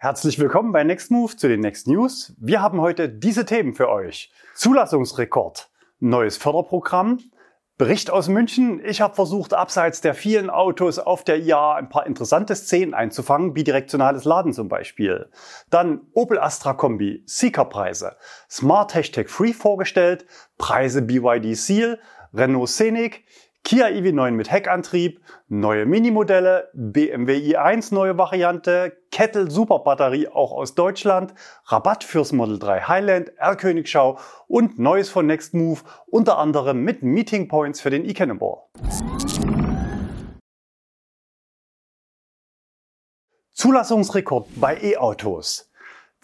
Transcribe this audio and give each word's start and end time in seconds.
Herzlich 0.00 0.38
willkommen 0.38 0.70
bei 0.70 0.84
Next 0.84 1.10
Move 1.10 1.34
zu 1.34 1.48
den 1.48 1.58
Next 1.58 1.88
News. 1.88 2.32
Wir 2.38 2.62
haben 2.62 2.80
heute 2.80 3.08
diese 3.08 3.44
Themen 3.44 3.74
für 3.74 3.88
euch. 3.88 4.30
Zulassungsrekord, 4.54 5.70
neues 5.98 6.36
Förderprogramm, 6.36 7.18
Bericht 7.78 8.08
aus 8.08 8.28
München. 8.28 8.80
Ich 8.84 9.00
habe 9.00 9.16
versucht, 9.16 9.54
abseits 9.54 10.00
der 10.00 10.14
vielen 10.14 10.50
Autos 10.50 11.00
auf 11.00 11.24
der 11.24 11.40
IA 11.40 11.74
ein 11.74 11.88
paar 11.88 12.06
interessante 12.06 12.54
Szenen 12.54 12.94
einzufangen, 12.94 13.54
bidirektionales 13.54 14.24
Laden 14.24 14.52
zum 14.52 14.68
Beispiel. 14.68 15.30
Dann 15.68 16.02
Opel 16.14 16.38
Astra 16.38 16.74
Kombi, 16.74 17.24
Seeker-Preise, 17.26 18.14
Smart 18.48 18.94
Hashtag 18.94 19.28
Free 19.28 19.52
vorgestellt, 19.52 20.26
Preise 20.58 21.02
BYD 21.02 21.56
Seal, 21.56 21.98
Renault 22.32 22.68
Scenic, 22.68 23.24
Kia 23.64 23.86
EV9 23.86 24.30
mit 24.30 24.50
Heckantrieb, 24.50 25.20
neue 25.48 25.84
Minimodelle, 25.84 26.70
BMW 26.72 27.54
i1 27.54 27.92
neue 27.92 28.16
Variante, 28.16 28.96
Kettle 29.10 29.50
Superbatterie 29.50 30.28
auch 30.28 30.52
aus 30.52 30.74
Deutschland, 30.74 31.34
Rabatt 31.66 32.02
fürs 32.02 32.32
Model 32.32 32.58
3 32.58 32.80
Highland, 32.82 33.32
R-Königschau 33.36 34.18
und 34.46 34.78
Neues 34.78 35.10
von 35.10 35.26
Next 35.26 35.52
Move, 35.52 35.80
unter 36.06 36.38
anderem 36.38 36.82
mit 36.82 37.02
Meeting 37.02 37.48
Points 37.48 37.80
für 37.80 37.90
den 37.90 38.08
e-Cannonball. 38.08 38.62
Zulassungsrekord 43.52 44.48
bei 44.56 44.78
E-Autos. 44.80 45.67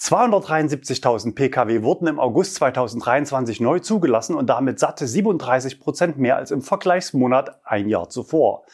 273.000 0.01 1.35
Pkw 1.35 1.83
wurden 1.83 2.09
im 2.09 2.19
August 2.19 2.57
2023 2.57 3.61
neu 3.61 3.79
zugelassen 3.79 4.35
und 4.35 4.49
damit 4.49 4.79
satte 4.79 5.07
37 5.07 5.79
Prozent 5.79 6.19
mehr 6.19 6.37
als 6.37 6.51
im 6.51 6.63
Vergleichsmonat 6.63 7.61
ein 7.65 7.89
Jahr 7.89 8.09
zuvor. 8.09 8.65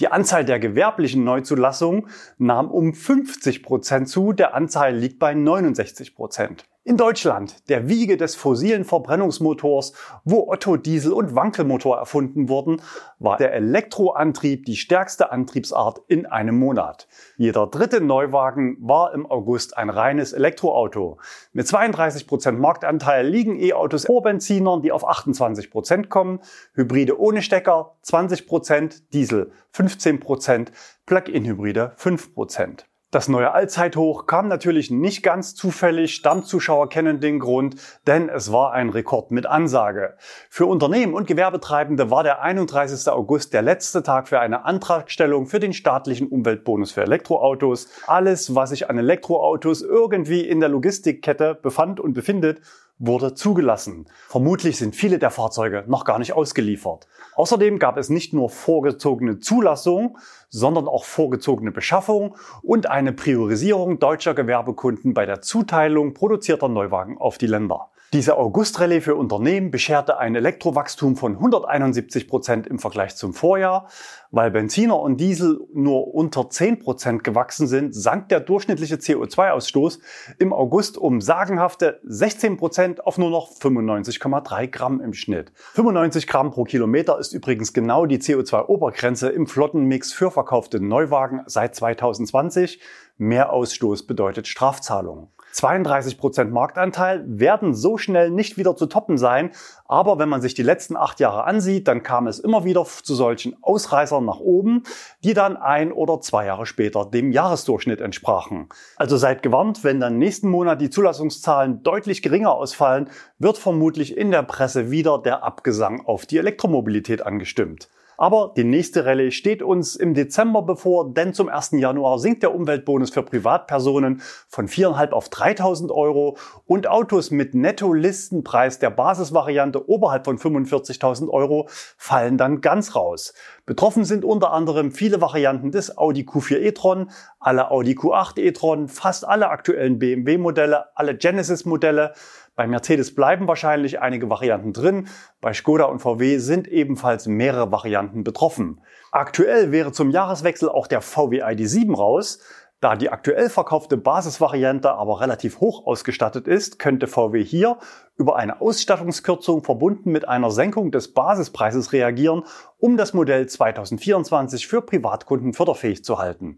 Die 0.00 0.08
Anzahl 0.08 0.44
der 0.44 0.58
gewerblichen 0.58 1.22
Neuzulassungen 1.24 2.08
nahm 2.38 2.70
um 2.70 2.94
50 2.94 3.62
Prozent 3.62 4.08
zu, 4.08 4.32
der 4.32 4.54
Anteil 4.54 4.96
liegt 4.96 5.18
bei 5.18 5.34
69 5.34 6.14
Prozent. 6.14 6.64
In 6.84 6.96
Deutschland, 6.96 7.68
der 7.68 7.88
Wiege 7.88 8.16
des 8.16 8.34
fossilen 8.34 8.84
Verbrennungsmotors, 8.84 9.92
wo 10.24 10.50
Otto 10.50 10.76
Diesel 10.76 11.12
und 11.12 11.36
Wankelmotor 11.36 11.96
erfunden 11.96 12.48
wurden, 12.48 12.82
war 13.20 13.36
der 13.36 13.52
Elektroantrieb 13.52 14.66
die 14.66 14.74
stärkste 14.74 15.30
Antriebsart 15.30 16.00
in 16.08 16.26
einem 16.26 16.58
Monat. 16.58 17.06
Jeder 17.36 17.68
dritte 17.68 18.00
Neuwagen 18.00 18.78
war 18.80 19.14
im 19.14 19.30
August 19.30 19.76
ein 19.76 19.90
reines 19.90 20.32
Elektroauto. 20.32 21.18
Mit 21.52 21.68
32 21.68 22.26
Prozent 22.26 22.58
Marktanteil 22.58 23.28
liegen 23.28 23.60
E-Autos 23.60 24.06
vor 24.06 24.22
Benzinern, 24.22 24.82
die 24.82 24.90
auf 24.90 25.06
28 25.06 25.70
Prozent 25.70 26.08
kommen, 26.08 26.40
Hybride 26.74 27.16
ohne 27.16 27.42
Stecker 27.42 27.94
20%, 28.04 28.48
Prozent, 28.48 29.12
Diesel 29.12 29.52
15%, 29.72 30.18
Prozent, 30.18 30.72
Plug-in-Hybride 31.06 31.92
5%. 31.96 32.34
Prozent. 32.34 32.86
Das 33.12 33.28
neue 33.28 33.52
Allzeithoch 33.52 34.24
kam 34.24 34.48
natürlich 34.48 34.90
nicht 34.90 35.22
ganz 35.22 35.54
zufällig, 35.54 36.14
Stammzuschauer 36.14 36.88
kennen 36.88 37.20
den 37.20 37.40
Grund, 37.40 37.76
denn 38.06 38.30
es 38.30 38.52
war 38.52 38.72
ein 38.72 38.88
Rekord 38.88 39.32
mit 39.32 39.44
Ansage. 39.44 40.14
Für 40.48 40.64
Unternehmen 40.64 41.12
und 41.12 41.26
Gewerbetreibende 41.26 42.10
war 42.10 42.22
der 42.22 42.40
31. 42.40 43.12
August 43.12 43.52
der 43.52 43.60
letzte 43.60 44.02
Tag 44.02 44.28
für 44.28 44.40
eine 44.40 44.64
Antragstellung 44.64 45.44
für 45.44 45.60
den 45.60 45.74
staatlichen 45.74 46.26
Umweltbonus 46.26 46.92
für 46.92 47.02
Elektroautos. 47.02 47.88
Alles, 48.06 48.54
was 48.54 48.70
sich 48.70 48.88
an 48.88 48.96
Elektroautos 48.96 49.82
irgendwie 49.82 50.48
in 50.48 50.60
der 50.60 50.70
Logistikkette 50.70 51.54
befand 51.54 52.00
und 52.00 52.14
befindet, 52.14 52.62
wurde 52.98 53.34
zugelassen. 53.34 54.06
Vermutlich 54.28 54.76
sind 54.76 54.96
viele 54.96 55.18
der 55.18 55.30
Fahrzeuge 55.30 55.84
noch 55.86 56.04
gar 56.04 56.18
nicht 56.18 56.32
ausgeliefert. 56.32 57.06
Außerdem 57.34 57.78
gab 57.78 57.96
es 57.96 58.10
nicht 58.10 58.32
nur 58.32 58.50
vorgezogene 58.50 59.38
Zulassung, 59.38 60.18
sondern 60.48 60.88
auch 60.88 61.04
vorgezogene 61.04 61.72
Beschaffung 61.72 62.36
und 62.62 62.88
eine 62.88 63.12
Priorisierung 63.12 63.98
deutscher 63.98 64.34
Gewerbekunden 64.34 65.14
bei 65.14 65.26
der 65.26 65.42
Zuteilung 65.42 66.14
produzierter 66.14 66.68
Neuwagen 66.68 67.18
auf 67.18 67.38
die 67.38 67.46
Länder. 67.46 67.91
Diese 68.12 68.36
August-Rallye 68.36 69.00
für 69.00 69.16
Unternehmen 69.16 69.70
bescherte 69.70 70.18
ein 70.18 70.34
Elektrowachstum 70.34 71.16
von 71.16 71.36
171 71.36 72.28
Prozent 72.28 72.66
im 72.66 72.78
Vergleich 72.78 73.16
zum 73.16 73.32
Vorjahr. 73.32 73.88
Weil 74.30 74.50
Benziner 74.50 75.00
und 75.00 75.18
Diesel 75.18 75.66
nur 75.72 76.14
unter 76.14 76.50
10 76.50 76.80
Prozent 76.80 77.24
gewachsen 77.24 77.66
sind, 77.66 77.94
sank 77.94 78.28
der 78.28 78.40
durchschnittliche 78.40 78.96
CO2-Ausstoß 78.96 79.98
im 80.38 80.52
August 80.52 80.98
um 80.98 81.22
sagenhafte 81.22 82.00
16 82.04 82.58
Prozent 82.58 83.06
auf 83.06 83.16
nur 83.16 83.30
noch 83.30 83.50
95,3 83.50 84.66
Gramm 84.66 85.00
im 85.00 85.14
Schnitt. 85.14 85.50
95 85.72 86.26
Gramm 86.26 86.50
pro 86.50 86.64
Kilometer 86.64 87.18
ist 87.18 87.32
übrigens 87.32 87.72
genau 87.72 88.04
die 88.04 88.18
CO2-Obergrenze 88.18 89.28
im 89.28 89.46
Flottenmix 89.46 90.12
für 90.12 90.30
verkaufte 90.30 90.80
Neuwagen 90.80 91.40
seit 91.46 91.74
2020. 91.74 92.78
Mehr 93.16 93.54
Ausstoß 93.54 94.06
bedeutet 94.06 94.48
Strafzahlungen. 94.48 95.28
32 95.52 96.18
Prozent 96.18 96.52
Marktanteil 96.52 97.22
werden 97.26 97.74
so 97.74 97.98
schnell 97.98 98.30
nicht 98.30 98.56
wieder 98.56 98.74
zu 98.76 98.86
toppen 98.86 99.18
sein. 99.18 99.50
Aber 99.86 100.18
wenn 100.18 100.28
man 100.28 100.40
sich 100.40 100.54
die 100.54 100.62
letzten 100.62 100.96
acht 100.96 101.20
Jahre 101.20 101.44
ansieht, 101.44 101.86
dann 101.88 102.02
kam 102.02 102.26
es 102.26 102.38
immer 102.38 102.64
wieder 102.64 102.84
zu 102.84 103.14
solchen 103.14 103.56
Ausreißern 103.62 104.24
nach 104.24 104.40
oben, 104.40 104.82
die 105.22 105.34
dann 105.34 105.56
ein 105.56 105.92
oder 105.92 106.20
zwei 106.20 106.46
Jahre 106.46 106.66
später 106.66 107.04
dem 107.04 107.32
Jahresdurchschnitt 107.32 108.00
entsprachen. 108.00 108.68
Also 108.96 109.16
seid 109.16 109.42
gewarnt, 109.42 109.84
wenn 109.84 110.00
dann 110.00 110.18
nächsten 110.18 110.48
Monat 110.48 110.80
die 110.80 110.90
Zulassungszahlen 110.90 111.82
deutlich 111.82 112.22
geringer 112.22 112.52
ausfallen, 112.52 113.10
wird 113.38 113.58
vermutlich 113.58 114.16
in 114.16 114.30
der 114.30 114.42
Presse 114.42 114.90
wieder 114.90 115.18
der 115.18 115.44
Abgesang 115.44 116.04
auf 116.06 116.26
die 116.26 116.38
Elektromobilität 116.38 117.24
angestimmt. 117.24 117.88
Aber 118.22 118.52
die 118.56 118.62
nächste 118.62 119.04
Rallye 119.04 119.32
steht 119.32 119.64
uns 119.64 119.96
im 119.96 120.14
Dezember 120.14 120.62
bevor, 120.62 121.12
denn 121.12 121.34
zum 121.34 121.48
1. 121.48 121.72
Januar 121.72 122.20
sinkt 122.20 122.44
der 122.44 122.54
Umweltbonus 122.54 123.10
für 123.10 123.24
Privatpersonen 123.24 124.22
von 124.46 124.68
4.500 124.68 125.10
auf 125.10 125.28
3.000 125.28 125.90
Euro 125.90 126.36
und 126.64 126.86
Autos 126.86 127.32
mit 127.32 127.56
Netto-Listenpreis 127.56 128.78
der 128.78 128.90
Basisvariante 128.90 129.88
oberhalb 129.88 130.24
von 130.24 130.38
45.000 130.38 131.30
Euro 131.30 131.66
fallen 131.96 132.38
dann 132.38 132.60
ganz 132.60 132.94
raus. 132.94 133.34
Betroffen 133.66 134.04
sind 134.04 134.24
unter 134.24 134.52
anderem 134.52 134.92
viele 134.92 135.20
Varianten 135.20 135.72
des 135.72 135.98
Audi 135.98 136.22
Q4 136.22 136.58
e-tron, 136.58 137.10
alle 137.40 137.72
Audi 137.72 137.94
Q8 137.94 138.38
e-tron, 138.38 138.86
fast 138.86 139.26
alle 139.26 139.50
aktuellen 139.50 139.98
BMW-Modelle, 139.98 140.96
alle 140.96 141.16
Genesis-Modelle, 141.16 142.12
bei 142.54 142.66
Mercedes 142.66 143.14
bleiben 143.14 143.48
wahrscheinlich 143.48 144.00
einige 144.00 144.28
Varianten 144.28 144.74
drin. 144.74 145.08
Bei 145.40 145.54
Skoda 145.54 145.84
und 145.84 146.00
VW 146.00 146.36
sind 146.38 146.68
ebenfalls 146.68 147.26
mehrere 147.26 147.72
Varianten 147.72 148.24
betroffen. 148.24 148.82
Aktuell 149.10 149.72
wäre 149.72 149.92
zum 149.92 150.10
Jahreswechsel 150.10 150.68
auch 150.68 150.86
der 150.86 151.00
VW 151.00 151.42
ID7 151.42 151.96
raus. 151.96 152.40
Da 152.82 152.96
die 152.96 153.10
aktuell 153.10 153.48
verkaufte 153.48 153.96
Basisvariante 153.96 154.92
aber 154.92 155.20
relativ 155.20 155.60
hoch 155.60 155.86
ausgestattet 155.86 156.48
ist, 156.48 156.78
könnte 156.78 157.06
VW 157.06 157.42
hier 157.42 157.78
über 158.16 158.36
eine 158.36 158.60
Ausstattungskürzung 158.60 159.62
verbunden 159.62 160.10
mit 160.10 160.28
einer 160.28 160.50
Senkung 160.50 160.90
des 160.90 161.14
Basispreises 161.14 161.92
reagieren, 161.92 162.42
um 162.78 162.96
das 162.96 163.14
Modell 163.14 163.46
2024 163.46 164.66
für 164.66 164.82
Privatkunden 164.82 165.54
förderfähig 165.54 166.04
zu 166.04 166.18
halten. 166.18 166.56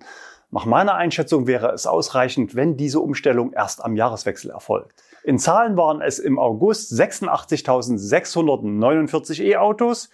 Nach 0.50 0.65
meiner 0.65 0.94
Einschätzung 0.94 1.47
wäre 1.47 1.72
es 1.72 1.87
ausreichend, 1.87 2.54
wenn 2.54 2.77
diese 2.77 3.00
Umstellung 3.00 3.53
erst 3.53 3.84
am 3.84 3.94
Jahreswechsel 3.94 4.50
erfolgt. 4.50 5.03
In 5.25 5.39
Zahlen 5.39 5.77
waren 5.79 6.03
es 6.03 6.19
im 6.19 6.39
August 6.39 6.93
86.649 6.93 9.43
E-Autos. 9.43 10.11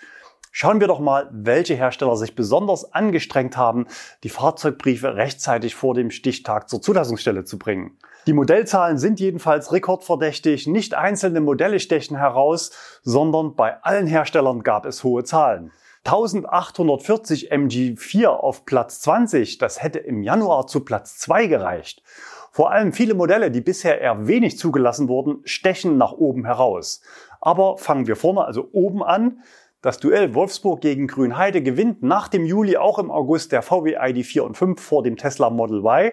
Schauen 0.53 0.79
wir 0.79 0.87
doch 0.87 1.01
mal, 1.01 1.29
welche 1.33 1.75
Hersteller 1.75 2.17
sich 2.17 2.37
besonders 2.37 2.93
angestrengt 2.93 3.57
haben, 3.57 3.89
die 4.23 4.29
Fahrzeugbriefe 4.29 5.17
rechtzeitig 5.17 5.75
vor 5.75 5.95
dem 5.95 6.13
Stichtag 6.13 6.69
zur 6.69 6.81
Zulassungsstelle 6.81 7.45
zu 7.45 7.59
bringen. 7.59 7.99
Die 8.29 8.33
Modellzahlen 8.33 8.99
sind 8.99 9.19
jedenfalls 9.19 9.73
rekordverdächtig. 9.73 10.69
Nicht 10.69 10.95
einzelne 10.95 11.41
Modelle 11.41 11.81
stechen 11.81 12.17
heraus, 12.17 12.71
sondern 13.03 13.57
bei 13.57 13.83
allen 13.83 14.07
Herstellern 14.07 14.63
gab 14.63 14.87
es 14.87 15.03
hohe 15.03 15.25
Zahlen. 15.25 15.73
1840 16.05 17.53
MG4 17.53 18.29
auf 18.29 18.65
Platz 18.65 19.01
20, 19.01 19.59
das 19.59 19.83
hätte 19.83 19.99
im 19.99 20.23
Januar 20.23 20.69
zu 20.69 20.85
Platz 20.85 21.19
2 21.19 21.49
gereicht. 21.49 22.05
Vor 22.53 22.73
allem 22.73 22.93
viele 22.93 23.15
Modelle, 23.15 23.51
die 23.51 23.61
bisher 23.61 24.01
eher 24.01 24.27
wenig 24.27 24.59
zugelassen 24.59 25.09
wurden, 25.09 25.41
stechen 25.45 25.97
nach 25.99 26.13
oben 26.13 26.45
heraus. 26.45 27.01
Aber 27.41 27.79
fangen 27.79 28.07
wir 28.07 28.17
vorne 28.17 28.45
also 28.45 28.69
oben 28.73 29.03
an. 29.03 29.43
Das 29.83 29.99
Duell 29.99 30.35
Wolfsburg 30.35 30.81
gegen 30.81 31.07
Grünheide 31.07 31.63
gewinnt 31.63 32.03
nach 32.03 32.29
dem 32.29 32.45
Juli 32.45 32.77
auch 32.77 32.99
im 32.99 33.11
August 33.11 33.53
der 33.53 33.63
VW 33.63 33.97
ID4 33.97 34.41
und 34.41 34.57
5 34.57 34.81
vor 34.81 35.03
dem 35.03 35.17
Tesla 35.17 35.49
Model 35.49 35.79
Y. 35.79 36.13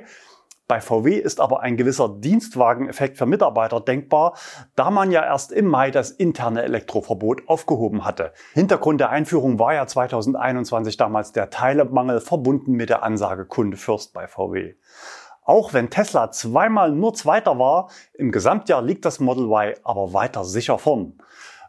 Bei 0.68 0.81
VW 0.81 1.16
ist 1.16 1.39
aber 1.39 1.62
ein 1.62 1.78
gewisser 1.78 2.10
Dienstwageneffekt 2.10 3.18
für 3.18 3.25
Mitarbeiter 3.25 3.80
denkbar, 3.80 4.38
da 4.75 4.92
man 4.92 5.12
ja 5.12 5.24
erst 5.24 5.54
im 5.54 5.66
Mai 5.66 5.92
das 5.92 6.12
interne 6.12 6.63
Elektroverbot 6.63 7.48
aufgehoben 7.48 8.04
hatte. 8.04 8.33
Hintergrund 8.54 9.00
der 9.00 9.10
Einführung 9.10 9.60
war 9.60 9.74
ja 9.74 9.88
2021 9.88 10.98
damals 10.98 11.31
der 11.31 11.50
Teilemangel 11.50 12.19
verbunden 12.19 12.74
mit 12.74 12.90
der 12.90 13.04
Ansage 13.04 13.45
Kunde 13.45 13.78
Fürst 13.78 14.13
bei 14.13 14.28
VW. 14.28 14.75
Auch 15.47 15.71
wenn 15.71 15.89
Tesla 15.89 16.29
zweimal 16.29 16.91
nur 16.91 17.13
Zweiter 17.13 17.57
war, 17.57 17.89
im 18.13 18.33
Gesamtjahr 18.33 18.81
liegt 18.81 19.05
das 19.05 19.21
Model 19.21 19.45
Y 19.45 19.75
aber 19.85 20.11
weiter 20.11 20.44
sicher 20.44 20.77
vorn. 20.77 21.13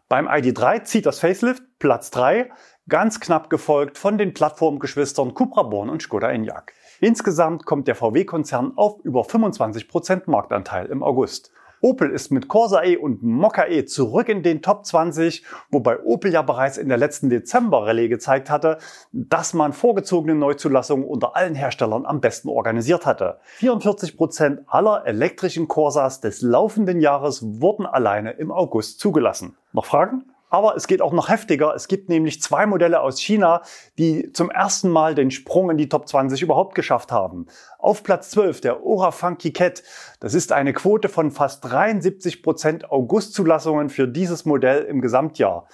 Beim 0.09 0.27
ID3 0.27 0.83
zieht 0.83 1.07
das 1.07 1.21
Facelift 1.21 1.63
Platz 1.79 2.11
3, 2.11 2.51
ganz 2.89 3.21
knapp 3.21 3.51
gefolgt 3.51 3.97
von 3.97 4.19
den 4.19 4.35
Plattformgeschwistern 4.35 5.33
Cupra 5.33 5.63
Born 5.63 5.91
und 5.91 6.03
Skoda 6.03 6.29
Enyaq. 6.29 6.73
Insgesamt 7.01 7.67
kommt 7.67 7.87
der 7.87 7.95
VW-Konzern 7.95 8.73
auf 8.75 8.99
über 9.05 9.21
25% 9.21 10.23
Marktanteil 10.27 10.87
im 10.87 11.05
August. 11.05 11.53
Opel 11.81 12.11
ist 12.11 12.31
mit 12.31 12.49
Corsa 12.49 12.83
E 12.83 12.97
und 12.97 13.23
Mokka 13.23 13.67
E 13.67 13.85
zurück 13.85 14.29
in 14.29 14.43
den 14.43 14.63
Top 14.63 14.85
20, 14.85 15.45
wobei 15.71 16.03
Opel 16.03 16.33
ja 16.33 16.43
bereits 16.43 16.77
in 16.77 16.89
der 16.89 16.99
letzten 16.99 17.31
Dezember-Rallye 17.31 18.09
gezeigt 18.09 18.51
hatte, 18.51 18.79
dass 19.13 19.55
man 19.55 19.73
vorgezogene 19.73 20.35
Neuzulassungen 20.35 21.07
unter 21.07 21.37
allen 21.37 21.55
Herstellern 21.55 22.07
am 22.07 22.21
besten 22.21 22.49
organisiert 22.49 23.07
hatte. 23.07 23.39
44 23.57 24.17
Prozent 24.17 24.61
aller 24.67 25.07
elektrischen 25.07 25.69
Corsas 25.69 26.21
des 26.21 26.43
laufenden 26.43 27.01
Jahres 27.01 27.61
wurden 27.61 27.87
alleine 27.87 28.33
im 28.33 28.51
August 28.51 29.01
zugelassen. 29.01 29.57
Noch 29.73 29.85
Fragen? 29.85 30.25
Aber 30.51 30.77
es 30.77 30.87
geht 30.87 31.03
auch 31.03 31.13
noch 31.13 31.29
heftiger. 31.29 31.75
Es 31.75 31.89
gibt 31.89 32.09
nämlich 32.09 32.41
zwei 32.41 32.67
Modelle 32.67 33.01
aus 33.01 33.21
China, 33.21 33.63
die 33.99 34.33
zum 34.33 34.51
ersten 34.51 34.89
Mal 34.89 35.15
den 35.15 35.31
Sprung 35.31 35.71
in 35.71 35.77
die 35.77 35.89
Top 35.89 36.09
20 36.09 36.43
überhaupt 36.43 36.75
geschafft 36.75 37.13
haben. 37.13 37.47
Auf 37.79 38.03
Platz 38.03 38.31
12 38.31 38.61
der 38.61 38.85
Ora 38.85 39.11
Funky 39.11 39.53
Cat. 39.53 39.83
Das 40.21 40.35
ist 40.35 40.53
eine 40.53 40.73
Quote 40.73 41.09
von 41.09 41.31
fast 41.31 41.65
73 41.65 42.43
Prozent 42.43 42.91
Augustzulassungen 42.91 43.91
für 43.91 44.09
dieses 44.09 44.45
Modell 44.45 44.85
im 44.85 45.01
Gesamtjahr. 45.01 45.67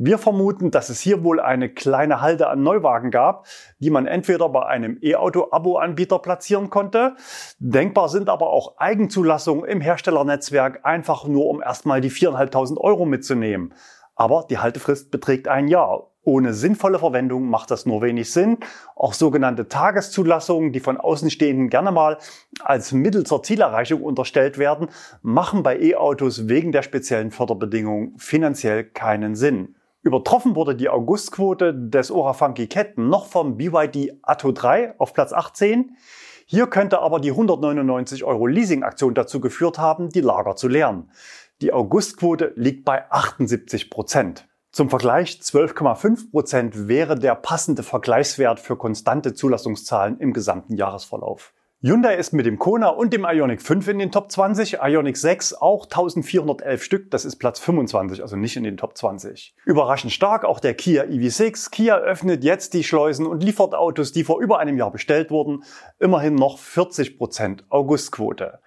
Wir 0.00 0.18
vermuten, 0.18 0.70
dass 0.70 0.90
es 0.90 1.00
hier 1.00 1.24
wohl 1.24 1.40
eine 1.40 1.68
kleine 1.68 2.20
Halde 2.20 2.48
an 2.48 2.62
Neuwagen 2.62 3.10
gab, 3.10 3.46
die 3.80 3.90
man 3.90 4.06
entweder 4.06 4.48
bei 4.48 4.64
einem 4.64 4.96
E-Auto-Abo-Anbieter 5.02 6.20
platzieren 6.20 6.70
konnte. 6.70 7.16
Denkbar 7.58 8.08
sind 8.08 8.28
aber 8.28 8.50
auch 8.50 8.78
Eigenzulassungen 8.78 9.64
im 9.64 9.80
Herstellernetzwerk, 9.80 10.84
einfach 10.84 11.24
nur 11.24 11.46
um 11.46 11.60
erstmal 11.60 12.00
die 12.00 12.12
4.500 12.12 12.78
Euro 12.78 13.06
mitzunehmen. 13.06 13.74
Aber 14.18 14.44
die 14.50 14.58
Haltefrist 14.58 15.12
beträgt 15.12 15.46
ein 15.46 15.68
Jahr. 15.68 16.10
Ohne 16.24 16.52
sinnvolle 16.52 16.98
Verwendung 16.98 17.48
macht 17.48 17.70
das 17.70 17.86
nur 17.86 18.02
wenig 18.02 18.32
Sinn. 18.32 18.58
Auch 18.96 19.14
sogenannte 19.14 19.68
Tageszulassungen, 19.68 20.72
die 20.72 20.80
von 20.80 20.98
Außenstehenden 20.98 21.70
gerne 21.70 21.92
mal 21.92 22.18
als 22.60 22.90
Mittel 22.92 23.24
zur 23.24 23.44
Zielerreichung 23.44 24.02
unterstellt 24.02 24.58
werden, 24.58 24.88
machen 25.22 25.62
bei 25.62 25.80
E-Autos 25.80 26.48
wegen 26.48 26.72
der 26.72 26.82
speziellen 26.82 27.30
Förderbedingungen 27.30 28.18
finanziell 28.18 28.84
keinen 28.84 29.36
Sinn. 29.36 29.76
Übertroffen 30.02 30.56
wurde 30.56 30.74
die 30.74 30.88
Augustquote 30.88 31.72
des 31.72 32.10
Ora 32.10 32.32
Funky 32.32 32.66
Cat 32.66 32.98
noch 32.98 33.26
vom 33.26 33.56
BYD 33.56 34.18
Atto 34.22 34.50
3 34.50 34.98
auf 34.98 35.12
Platz 35.12 35.32
18. 35.32 35.96
Hier 36.44 36.66
könnte 36.66 37.00
aber 37.00 37.20
die 37.20 37.30
199 37.30 38.24
Euro 38.24 38.46
Leasing-Aktion 38.46 39.14
dazu 39.14 39.38
geführt 39.38 39.78
haben, 39.78 40.08
die 40.08 40.22
Lager 40.22 40.56
zu 40.56 40.66
leeren. 40.66 41.10
Die 41.60 41.72
Augustquote 41.72 42.52
liegt 42.54 42.84
bei 42.84 43.10
78 43.10 43.90
Prozent. 43.90 44.46
Zum 44.70 44.90
Vergleich 44.90 45.40
12,5 45.42 46.30
Prozent 46.30 46.86
wäre 46.86 47.18
der 47.18 47.34
passende 47.34 47.82
Vergleichswert 47.82 48.60
für 48.60 48.76
konstante 48.76 49.34
Zulassungszahlen 49.34 50.20
im 50.20 50.32
gesamten 50.32 50.76
Jahresverlauf. 50.76 51.52
Hyundai 51.80 52.16
ist 52.16 52.32
mit 52.32 52.44
dem 52.44 52.58
Kona 52.58 52.88
und 52.88 53.12
dem 53.12 53.24
Ioniq 53.24 53.62
5 53.62 53.86
in 53.88 53.98
den 54.00 54.10
Top 54.12 54.30
20, 54.30 54.78
Ioniq 54.82 55.16
6 55.16 55.54
auch 55.54 55.84
1411 55.84 56.82
Stück, 56.82 57.10
das 57.10 57.24
ist 57.24 57.36
Platz 57.36 57.60
25, 57.60 58.20
also 58.20 58.36
nicht 58.36 58.56
in 58.56 58.64
den 58.64 58.76
Top 58.76 58.96
20. 58.96 59.54
Überraschend 59.64 60.12
stark 60.12 60.44
auch 60.44 60.58
der 60.58 60.74
Kia 60.74 61.04
EV6. 61.04 61.70
Kia 61.70 61.98
öffnet 61.98 62.42
jetzt 62.42 62.74
die 62.74 62.82
Schleusen 62.82 63.26
und 63.26 63.44
liefert 63.44 63.74
Autos, 63.74 64.10
die 64.10 64.24
vor 64.24 64.40
über 64.40 64.58
einem 64.58 64.76
Jahr 64.76 64.90
bestellt 64.90 65.30
wurden, 65.30 65.62
immerhin 66.00 66.34
noch 66.34 66.58
40 66.58 67.16
Prozent 67.16 67.64
Augustquote. 67.68 68.58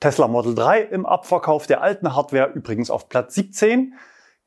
Tesla 0.00 0.28
Model 0.28 0.54
3 0.54 0.80
im 0.80 1.04
Abverkauf 1.04 1.66
der 1.66 1.82
alten 1.82 2.16
Hardware 2.16 2.52
übrigens 2.54 2.90
auf 2.90 3.10
Platz 3.10 3.34
17. 3.34 3.92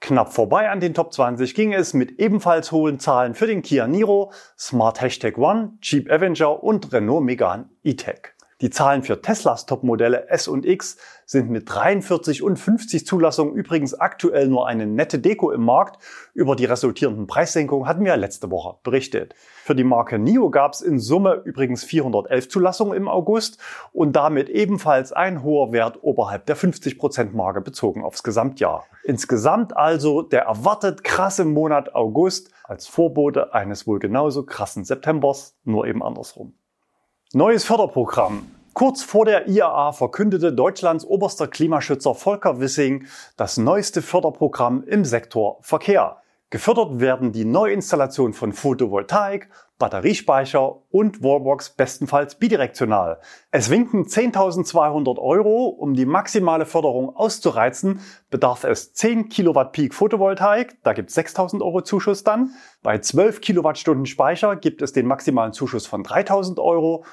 Knapp 0.02 0.34
vorbei 0.34 0.72
an 0.72 0.80
den 0.80 0.96
Top 0.96 1.14
20 1.14 1.54
ging 1.54 1.74
es 1.74 1.94
mit 1.94 2.20
ebenfalls 2.20 2.72
hohen 2.72 3.00
Zahlen 3.00 3.36
für 3.36 3.46
den 3.46 3.62
Kia 3.62 3.86
Niro, 3.86 4.34
Smart 4.58 5.00
Hashtag 5.00 5.38
One, 5.38 5.78
Jeep 5.80 6.12
Avenger 6.12 6.64
und 6.64 6.92
Renault 6.92 7.24
Megane 7.24 7.70
E-Tech. 7.84 8.34
Die 8.62 8.72
Zahlen 8.72 9.04
für 9.04 9.22
Teslas 9.22 9.68
Topmodelle 9.68 10.28
S 10.30 10.48
und 10.48 10.66
X 10.66 10.98
sind 11.26 11.50
mit 11.50 11.74
43 11.74 12.44
und 12.44 12.58
50 12.58 13.06
Zulassungen 13.06 13.56
übrigens 13.56 13.94
aktuell 13.94 14.48
nur 14.48 14.68
eine 14.68 14.86
nette 14.86 15.20
Deko 15.20 15.52
im 15.52 15.64
Markt. 15.64 16.02
Über 16.34 16.56
die 16.56 16.66
resultierenden 16.66 17.28
Preissenkungen 17.28 17.88
hatten 17.88 18.06
wir 18.06 18.16
letzte 18.18 18.52
Woche 18.52 18.78
berichtet. 18.84 19.36
Für 19.64 19.76
die 19.76 19.84
Marke 19.84 20.20
NIO 20.20 20.50
gab 20.50 20.74
es 20.74 20.82
in 20.82 21.00
Summe 21.00 21.42
übrigens 21.46 21.84
411 21.84 22.50
Zulassungen 22.50 22.98
im 22.98 23.08
August 23.08 23.60
und 23.92 24.16
damit 24.16 24.50
ebenfalls 24.50 25.14
ein 25.14 25.44
hoher 25.44 25.72
Wert 25.72 26.00
oberhalb 26.02 26.46
der 26.46 26.58
50%-Marke 26.58 27.62
bezogen 27.62 28.04
aufs 28.04 28.24
Gesamtjahr. 28.24 28.86
Insgesamt 29.04 29.76
also 29.76 30.22
der 30.22 30.44
erwartet 30.44 31.04
krasse 31.04 31.46
Monat 31.46 31.96
August 31.96 32.52
als 32.64 32.88
Vorbote 32.88 33.54
eines 33.54 33.88
wohl 33.88 34.00
genauso 34.00 34.44
krassen 34.44 34.84
Septembers, 34.84 35.58
nur 35.64 35.86
eben 35.86 36.02
andersrum. 36.02 36.54
Neues 37.34 37.64
Förderprogramm. 37.64 38.48
Kurz 38.74 39.04
vor 39.04 39.26
der 39.26 39.48
IAA 39.48 39.92
verkündete 39.92 40.52
Deutschlands 40.52 41.06
oberster 41.06 41.48
Klimaschützer 41.48 42.16
Volker 42.16 42.60
Wissing 42.60 43.06
das 43.38 43.58
neueste 43.58 44.02
Förderprogramm 44.02 44.84
im 44.88 45.06
Sektor 45.06 45.60
Verkehr. 45.62 46.18
Gefördert 46.50 47.00
werden 47.00 47.32
die 47.32 47.46
Neuinstallation 47.46 48.34
von 48.34 48.52
Photovoltaik, 48.52 49.50
Batteriespeicher 49.80 50.82
und 50.92 51.22
Wallbox 51.22 51.72
bestenfalls 51.72 52.36
bidirektional. 52.36 53.20
Es 53.52 53.70
winken 53.70 54.06
10.200 54.06 55.20
Euro. 55.20 55.68
Um 55.68 55.94
die 55.94 56.06
maximale 56.06 56.66
Förderung 56.66 57.16
auszureizen, 57.16 58.00
bedarf 58.30 58.64
es 58.64 58.94
10 58.94 59.30
Kilowatt 59.30 59.72
Peak 59.72 59.94
Photovoltaik. 59.94 60.78
Da 60.84 60.94
gibt 60.94 61.10
es 61.10 61.18
6.000 61.18 61.62
Euro 61.62 61.82
Zuschuss 61.82 62.24
dann. 62.24 62.52
Bei 62.82 63.00
12 63.00 63.42
Kilowattstunden 63.42 64.06
Speicher 64.06 64.56
gibt 64.56 64.82
es 64.82 64.94
den 64.94 65.06
maximalen 65.06 65.54
Zuschuss 65.54 65.86
von 65.86 66.04
3.000 66.04 66.60
Euro 66.60 67.04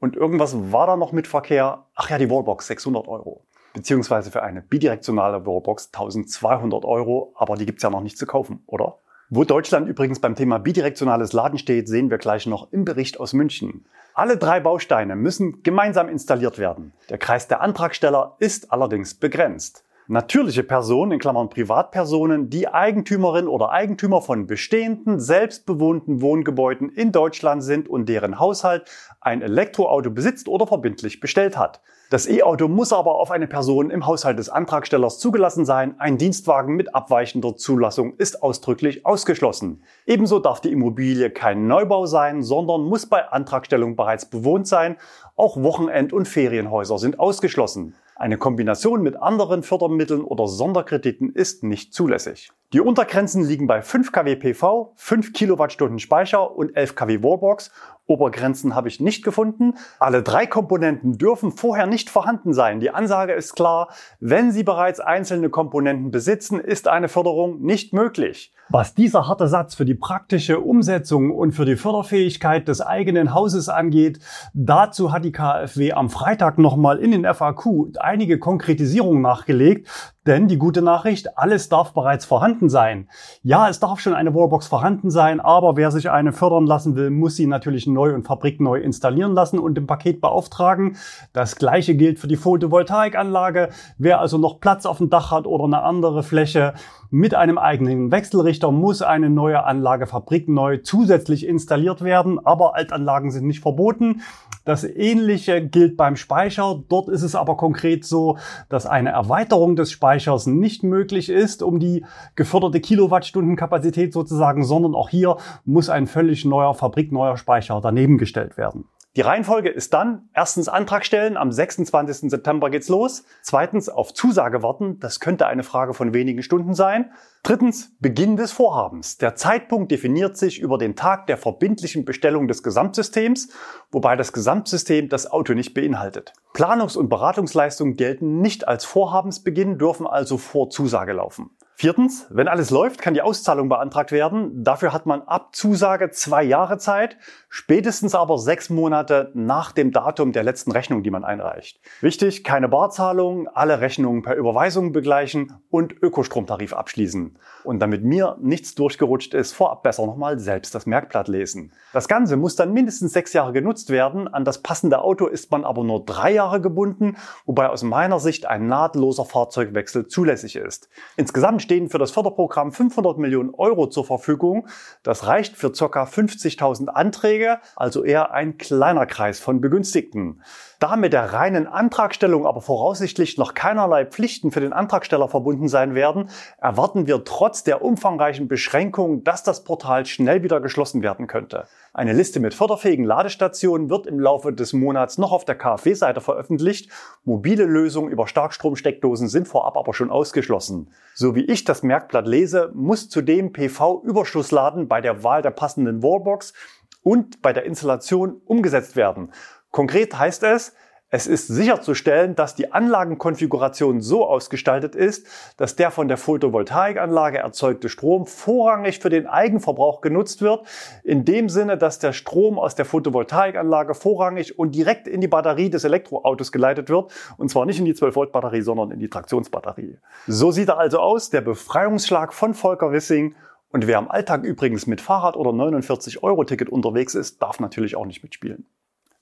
und 0.00 0.16
irgendwas 0.16 0.72
war 0.72 0.86
da 0.86 0.96
noch 0.96 1.12
mit 1.12 1.26
Verkehr. 1.26 1.84
Ach 1.94 2.10
ja, 2.10 2.18
die 2.18 2.30
Wallbox 2.30 2.66
600 2.66 3.06
Euro. 3.06 3.44
Beziehungsweise 3.74 4.30
für 4.30 4.42
eine 4.42 4.62
bidirektionale 4.62 5.46
Wallbox 5.46 5.90
1200 5.92 6.84
Euro. 6.84 7.32
Aber 7.36 7.56
die 7.56 7.66
gibt's 7.66 7.82
ja 7.82 7.90
noch 7.90 8.00
nicht 8.00 8.18
zu 8.18 8.26
kaufen, 8.26 8.62
oder? 8.66 8.98
Wo 9.28 9.44
Deutschland 9.44 9.88
übrigens 9.88 10.18
beim 10.18 10.34
Thema 10.34 10.58
bidirektionales 10.58 11.32
Laden 11.32 11.58
steht, 11.58 11.86
sehen 11.86 12.10
wir 12.10 12.18
gleich 12.18 12.46
noch 12.46 12.72
im 12.72 12.84
Bericht 12.84 13.20
aus 13.20 13.32
München. 13.32 13.84
Alle 14.12 14.36
drei 14.36 14.58
Bausteine 14.58 15.14
müssen 15.14 15.62
gemeinsam 15.62 16.08
installiert 16.08 16.58
werden. 16.58 16.92
Der 17.10 17.18
Kreis 17.18 17.46
der 17.46 17.60
Antragsteller 17.60 18.34
ist 18.40 18.72
allerdings 18.72 19.14
begrenzt. 19.14 19.84
Natürliche 20.12 20.64
Personen, 20.64 21.12
in 21.12 21.18
Klammern 21.20 21.50
Privatpersonen, 21.50 22.50
die 22.50 22.66
Eigentümerin 22.66 23.46
oder 23.46 23.70
Eigentümer 23.70 24.20
von 24.20 24.48
bestehenden, 24.48 25.20
selbstbewohnten 25.20 26.20
Wohngebäuden 26.20 26.88
in 26.88 27.12
Deutschland 27.12 27.62
sind 27.62 27.88
und 27.88 28.08
deren 28.08 28.40
Haushalt 28.40 28.90
ein 29.20 29.40
Elektroauto 29.40 30.10
besitzt 30.10 30.48
oder 30.48 30.66
verbindlich 30.66 31.20
bestellt 31.20 31.56
hat. 31.56 31.80
Das 32.10 32.28
E-Auto 32.28 32.66
muss 32.66 32.92
aber 32.92 33.20
auf 33.20 33.30
eine 33.30 33.46
Person 33.46 33.90
im 33.90 34.04
Haushalt 34.04 34.40
des 34.40 34.48
Antragstellers 34.48 35.20
zugelassen 35.20 35.64
sein. 35.64 35.94
Ein 36.00 36.18
Dienstwagen 36.18 36.74
mit 36.74 36.92
abweichender 36.92 37.56
Zulassung 37.56 38.16
ist 38.16 38.42
ausdrücklich 38.42 39.06
ausgeschlossen. 39.06 39.84
Ebenso 40.06 40.40
darf 40.40 40.60
die 40.60 40.72
Immobilie 40.72 41.30
kein 41.30 41.68
Neubau 41.68 42.06
sein, 42.06 42.42
sondern 42.42 42.82
muss 42.82 43.06
bei 43.06 43.28
Antragstellung 43.28 43.94
bereits 43.94 44.26
bewohnt 44.26 44.66
sein. 44.66 44.96
Auch 45.36 45.56
Wochenend- 45.56 46.12
und 46.12 46.26
Ferienhäuser 46.26 46.98
sind 46.98 47.20
ausgeschlossen. 47.20 47.94
Eine 48.20 48.36
Kombination 48.36 49.02
mit 49.02 49.16
anderen 49.16 49.62
Fördermitteln 49.62 50.20
oder 50.20 50.46
Sonderkrediten 50.46 51.30
ist 51.32 51.64
nicht 51.64 51.94
zulässig. 51.94 52.50
Die 52.72 52.78
Untergrenzen 52.78 53.42
liegen 53.44 53.66
bei 53.66 53.82
5 53.82 54.12
kW 54.12 54.36
PV, 54.36 54.92
5 54.94 55.32
Kilowattstunden 55.32 55.98
Speicher 55.98 56.54
und 56.54 56.76
11 56.76 56.94
kW 56.94 57.20
Wallbox. 57.20 57.72
Obergrenzen 58.06 58.76
habe 58.76 58.86
ich 58.86 59.00
nicht 59.00 59.24
gefunden. 59.24 59.74
Alle 59.98 60.22
drei 60.22 60.46
Komponenten 60.46 61.18
dürfen 61.18 61.50
vorher 61.50 61.86
nicht 61.86 62.10
vorhanden 62.10 62.52
sein. 62.52 62.78
Die 62.78 62.90
Ansage 62.90 63.32
ist 63.32 63.54
klar, 63.54 63.88
wenn 64.20 64.52
Sie 64.52 64.62
bereits 64.62 65.00
einzelne 65.00 65.48
Komponenten 65.48 66.12
besitzen, 66.12 66.60
ist 66.60 66.86
eine 66.86 67.08
Förderung 67.08 67.60
nicht 67.60 67.92
möglich. 67.92 68.52
Was 68.68 68.94
dieser 68.94 69.26
harte 69.26 69.48
Satz 69.48 69.74
für 69.74 69.84
die 69.84 69.96
praktische 69.96 70.60
Umsetzung 70.60 71.32
und 71.32 71.52
für 71.52 71.64
die 71.64 71.74
Förderfähigkeit 71.74 72.68
des 72.68 72.80
eigenen 72.80 73.34
Hauses 73.34 73.68
angeht, 73.68 74.20
dazu 74.54 75.12
hat 75.12 75.24
die 75.24 75.32
KfW 75.32 75.92
am 75.92 76.08
Freitag 76.08 76.58
nochmal 76.58 76.98
in 76.98 77.10
den 77.10 77.24
FAQ 77.24 77.96
einige 77.98 78.38
Konkretisierungen 78.38 79.22
nachgelegt. 79.22 79.88
Denn 80.26 80.46
die 80.46 80.58
gute 80.58 80.82
Nachricht, 80.82 81.36
alles 81.38 81.68
darf 81.68 81.94
bereits 81.94 82.24
vorhanden 82.24 82.59
sein. 82.68 83.08
Ja, 83.42 83.68
es 83.68 83.80
darf 83.80 84.00
schon 84.00 84.14
eine 84.14 84.34
Wallbox 84.34 84.66
vorhanden 84.66 85.10
sein, 85.10 85.40
aber 85.40 85.76
wer 85.76 85.90
sich 85.90 86.10
eine 86.10 86.32
fördern 86.32 86.66
lassen 86.66 86.96
will, 86.96 87.10
muss 87.10 87.36
sie 87.36 87.46
natürlich 87.46 87.86
neu 87.86 88.14
und 88.14 88.26
fabrikneu 88.26 88.78
installieren 88.80 89.34
lassen 89.34 89.58
und 89.58 89.78
im 89.78 89.86
Paket 89.86 90.20
beauftragen. 90.20 90.96
Das 91.32 91.56
gleiche 91.56 91.94
gilt 91.94 92.18
für 92.18 92.28
die 92.28 92.36
Photovoltaikanlage. 92.36 93.70
Wer 93.98 94.20
also 94.20 94.38
noch 94.38 94.60
Platz 94.60 94.86
auf 94.86 94.98
dem 94.98 95.10
Dach 95.10 95.30
hat 95.30 95.46
oder 95.46 95.64
eine 95.64 95.82
andere 95.82 96.22
Fläche, 96.22 96.74
mit 97.12 97.34
einem 97.34 97.58
eigenen 97.58 98.12
Wechselrichter 98.12 98.70
muss 98.70 99.02
eine 99.02 99.30
neue 99.30 99.64
Anlage 99.64 100.06
fabrikneu 100.06 100.76
zusätzlich 100.76 101.44
installiert 101.44 102.02
werden, 102.02 102.38
aber 102.44 102.76
Altanlagen 102.76 103.32
sind 103.32 103.46
nicht 103.46 103.62
verboten. 103.62 104.22
Das 104.64 104.84
ähnliche 104.84 105.66
gilt 105.66 105.96
beim 105.96 106.16
Speicher. 106.16 106.82
Dort 106.88 107.08
ist 107.08 107.22
es 107.22 107.34
aber 107.34 107.56
konkret 107.56 108.04
so, 108.04 108.38
dass 108.68 108.86
eine 108.86 109.10
Erweiterung 109.10 109.76
des 109.76 109.90
Speichers 109.90 110.46
nicht 110.46 110.82
möglich 110.82 111.28
ist, 111.28 111.62
um 111.62 111.80
die 111.80 112.04
geförderte 112.36 112.80
Kilowattstundenkapazität 112.80 114.12
sozusagen, 114.12 114.64
sondern 114.64 114.94
auch 114.94 115.08
hier 115.08 115.36
muss 115.64 115.88
ein 115.88 116.06
völlig 116.06 116.44
neuer, 116.44 116.74
fabrikneuer 116.74 117.36
Speicher 117.36 117.80
daneben 117.82 118.18
gestellt 118.18 118.56
werden. 118.56 118.84
Die 119.16 119.22
Reihenfolge 119.22 119.70
ist 119.70 119.92
dann 119.92 120.28
erstens 120.34 120.68
Antrag 120.68 121.04
stellen, 121.04 121.36
am 121.36 121.50
26. 121.50 122.30
September 122.30 122.70
geht's 122.70 122.88
los. 122.88 123.24
Zweitens 123.42 123.88
auf 123.88 124.14
Zusage 124.14 124.62
warten, 124.62 125.00
das 125.00 125.18
könnte 125.18 125.48
eine 125.48 125.64
Frage 125.64 125.94
von 125.94 126.14
wenigen 126.14 126.44
Stunden 126.44 126.74
sein. 126.74 127.10
Drittens 127.42 127.96
Beginn 127.98 128.36
des 128.36 128.52
Vorhabens. 128.52 129.18
Der 129.18 129.34
Zeitpunkt 129.34 129.90
definiert 129.90 130.36
sich 130.36 130.60
über 130.60 130.78
den 130.78 130.94
Tag 130.94 131.26
der 131.26 131.38
verbindlichen 131.38 132.04
Bestellung 132.04 132.46
des 132.46 132.62
Gesamtsystems, 132.62 133.48
wobei 133.90 134.14
das 134.14 134.32
Gesamtsystem 134.32 135.08
das 135.08 135.28
Auto 135.28 135.54
nicht 135.54 135.74
beinhaltet. 135.74 136.32
Planungs- 136.54 136.96
und 136.96 137.08
Beratungsleistungen 137.08 137.96
gelten 137.96 138.40
nicht 138.40 138.68
als 138.68 138.84
Vorhabensbeginn, 138.84 139.76
dürfen 139.76 140.06
also 140.06 140.38
vor 140.38 140.70
Zusage 140.70 141.14
laufen. 141.14 141.50
Viertens, 141.80 142.26
wenn 142.28 142.46
alles 142.46 142.68
läuft, 142.68 143.00
kann 143.00 143.14
die 143.14 143.22
Auszahlung 143.22 143.70
beantragt 143.70 144.12
werden. 144.12 144.62
Dafür 144.62 144.92
hat 144.92 145.06
man 145.06 145.22
ab 145.22 145.56
Zusage 145.56 146.10
zwei 146.10 146.42
Jahre 146.42 146.76
Zeit, 146.76 147.16
spätestens 147.48 148.14
aber 148.14 148.36
sechs 148.36 148.68
Monate 148.68 149.30
nach 149.32 149.72
dem 149.72 149.90
Datum 149.90 150.32
der 150.32 150.42
letzten 150.42 150.72
Rechnung, 150.72 151.02
die 151.02 151.10
man 151.10 151.24
einreicht. 151.24 151.80
Wichtig, 152.02 152.44
keine 152.44 152.68
Barzahlung, 152.68 153.48
alle 153.48 153.80
Rechnungen 153.80 154.20
per 154.20 154.36
Überweisung 154.36 154.92
begleichen 154.92 155.54
und 155.70 155.94
Ökostromtarif 156.02 156.74
abschließen. 156.74 157.38
Und 157.64 157.78
damit 157.78 158.04
mir 158.04 158.36
nichts 158.42 158.74
durchgerutscht 158.74 159.32
ist, 159.32 159.54
vorab 159.54 159.82
besser 159.82 160.04
nochmal 160.04 160.38
selbst 160.38 160.74
das 160.74 160.84
Merkblatt 160.84 161.28
lesen. 161.28 161.72
Das 161.94 162.08
Ganze 162.08 162.36
muss 162.36 162.56
dann 162.56 162.74
mindestens 162.74 163.14
sechs 163.14 163.32
Jahre 163.32 163.54
genutzt 163.54 163.88
werden. 163.88 164.28
An 164.28 164.44
das 164.44 164.60
passende 164.60 165.00
Auto 165.00 165.26
ist 165.26 165.50
man 165.50 165.64
aber 165.64 165.82
nur 165.82 166.04
drei 166.04 166.34
Jahre 166.34 166.60
gebunden, 166.60 167.16
wobei 167.46 167.70
aus 167.70 167.82
meiner 167.82 168.20
Sicht 168.20 168.44
ein 168.44 168.66
nahtloser 168.66 169.24
Fahrzeugwechsel 169.24 170.08
zulässig 170.08 170.56
ist. 170.56 170.90
Insgesamt 171.16 171.69
stehen 171.70 171.88
für 171.88 171.98
das 171.98 172.10
Förderprogramm 172.10 172.72
500 172.72 173.18
Millionen 173.18 173.54
Euro 173.54 173.86
zur 173.86 174.04
Verfügung. 174.04 174.66
Das 175.04 175.28
reicht 175.28 175.56
für 175.56 175.70
ca. 175.70 176.02
50.000 176.02 176.88
Anträge, 176.88 177.60
also 177.76 178.02
eher 178.02 178.32
ein 178.32 178.58
kleiner 178.58 179.06
Kreis 179.06 179.38
von 179.38 179.60
Begünstigten. 179.60 180.42
Da 180.80 180.96
mit 180.96 181.12
der 181.12 181.34
reinen 181.34 181.66
Antragstellung 181.66 182.46
aber 182.46 182.62
voraussichtlich 182.62 183.36
noch 183.36 183.52
keinerlei 183.52 184.06
Pflichten 184.06 184.50
für 184.50 184.60
den 184.60 184.72
Antragsteller 184.72 185.28
verbunden 185.28 185.68
sein 185.68 185.94
werden, 185.94 186.30
erwarten 186.56 187.06
wir 187.06 187.22
trotz 187.24 187.62
der 187.62 187.82
umfangreichen 187.82 188.48
Beschränkungen, 188.48 189.22
dass 189.22 189.42
das 189.42 189.62
Portal 189.62 190.06
schnell 190.06 190.42
wieder 190.42 190.58
geschlossen 190.62 191.02
werden 191.02 191.26
könnte. 191.26 191.66
Eine 191.92 192.14
Liste 192.14 192.40
mit 192.40 192.54
förderfähigen 192.54 193.04
Ladestationen 193.04 193.90
wird 193.90 194.06
im 194.06 194.18
Laufe 194.18 194.54
des 194.54 194.72
Monats 194.72 195.18
noch 195.18 195.32
auf 195.32 195.44
der 195.44 195.56
KfW-Seite 195.56 196.22
veröffentlicht. 196.22 196.90
Mobile 197.24 197.64
Lösungen 197.64 198.10
über 198.10 198.26
Starkstromsteckdosen 198.26 199.28
sind 199.28 199.48
vorab 199.48 199.76
aber 199.76 199.92
schon 199.92 200.10
ausgeschlossen. 200.10 200.94
So 201.14 201.34
wie 201.34 201.44
ich 201.44 201.64
das 201.64 201.82
Merkblatt 201.82 202.26
lese, 202.26 202.70
muss 202.74 203.10
zudem 203.10 203.52
PV-Überschussladen 203.52 204.88
bei 204.88 205.02
der 205.02 205.22
Wahl 205.24 205.42
der 205.42 205.50
passenden 205.50 206.02
Wallbox 206.02 206.54
und 207.02 207.42
bei 207.42 207.52
der 207.52 207.64
Installation 207.64 208.40
umgesetzt 208.46 208.96
werden. 208.96 209.32
Konkret 209.70 210.18
heißt 210.18 210.42
es, 210.44 210.74
es 211.12 211.26
ist 211.26 211.48
sicherzustellen, 211.48 212.36
dass 212.36 212.54
die 212.54 212.70
Anlagenkonfiguration 212.70 214.00
so 214.00 214.24
ausgestaltet 214.26 214.94
ist, 214.94 215.26
dass 215.56 215.74
der 215.74 215.90
von 215.90 216.06
der 216.06 216.16
Photovoltaikanlage 216.16 217.38
erzeugte 217.38 217.88
Strom 217.88 218.26
vorrangig 218.26 219.00
für 219.00 219.10
den 219.10 219.26
Eigenverbrauch 219.26 220.02
genutzt 220.02 220.40
wird, 220.40 220.64
in 221.02 221.24
dem 221.24 221.48
Sinne, 221.48 221.76
dass 221.76 221.98
der 221.98 222.12
Strom 222.12 222.60
aus 222.60 222.76
der 222.76 222.84
Photovoltaikanlage 222.84 223.94
vorrangig 223.94 224.56
und 224.56 224.72
direkt 224.76 225.08
in 225.08 225.20
die 225.20 225.26
Batterie 225.26 225.68
des 225.68 225.82
Elektroautos 225.82 226.52
geleitet 226.52 226.88
wird, 226.88 227.10
und 227.38 227.50
zwar 227.50 227.66
nicht 227.66 227.80
in 227.80 227.86
die 227.86 227.94
12-Volt-Batterie, 227.94 228.62
sondern 228.62 228.92
in 228.92 229.00
die 229.00 229.10
Traktionsbatterie. 229.10 229.98
So 230.28 230.52
sieht 230.52 230.68
er 230.68 230.78
also 230.78 231.00
aus, 231.00 231.30
der 231.30 231.40
Befreiungsschlag 231.40 232.32
von 232.32 232.54
Volker 232.54 232.92
Wissing. 232.92 233.34
Und 233.72 233.88
wer 233.88 233.98
im 233.98 234.10
Alltag 234.10 234.44
übrigens 234.44 234.86
mit 234.86 235.00
Fahrrad 235.00 235.36
oder 235.36 235.50
49-Euro-Ticket 235.50 236.68
unterwegs 236.68 237.16
ist, 237.16 237.42
darf 237.42 237.58
natürlich 237.58 237.96
auch 237.96 238.06
nicht 238.06 238.22
mitspielen. 238.22 238.66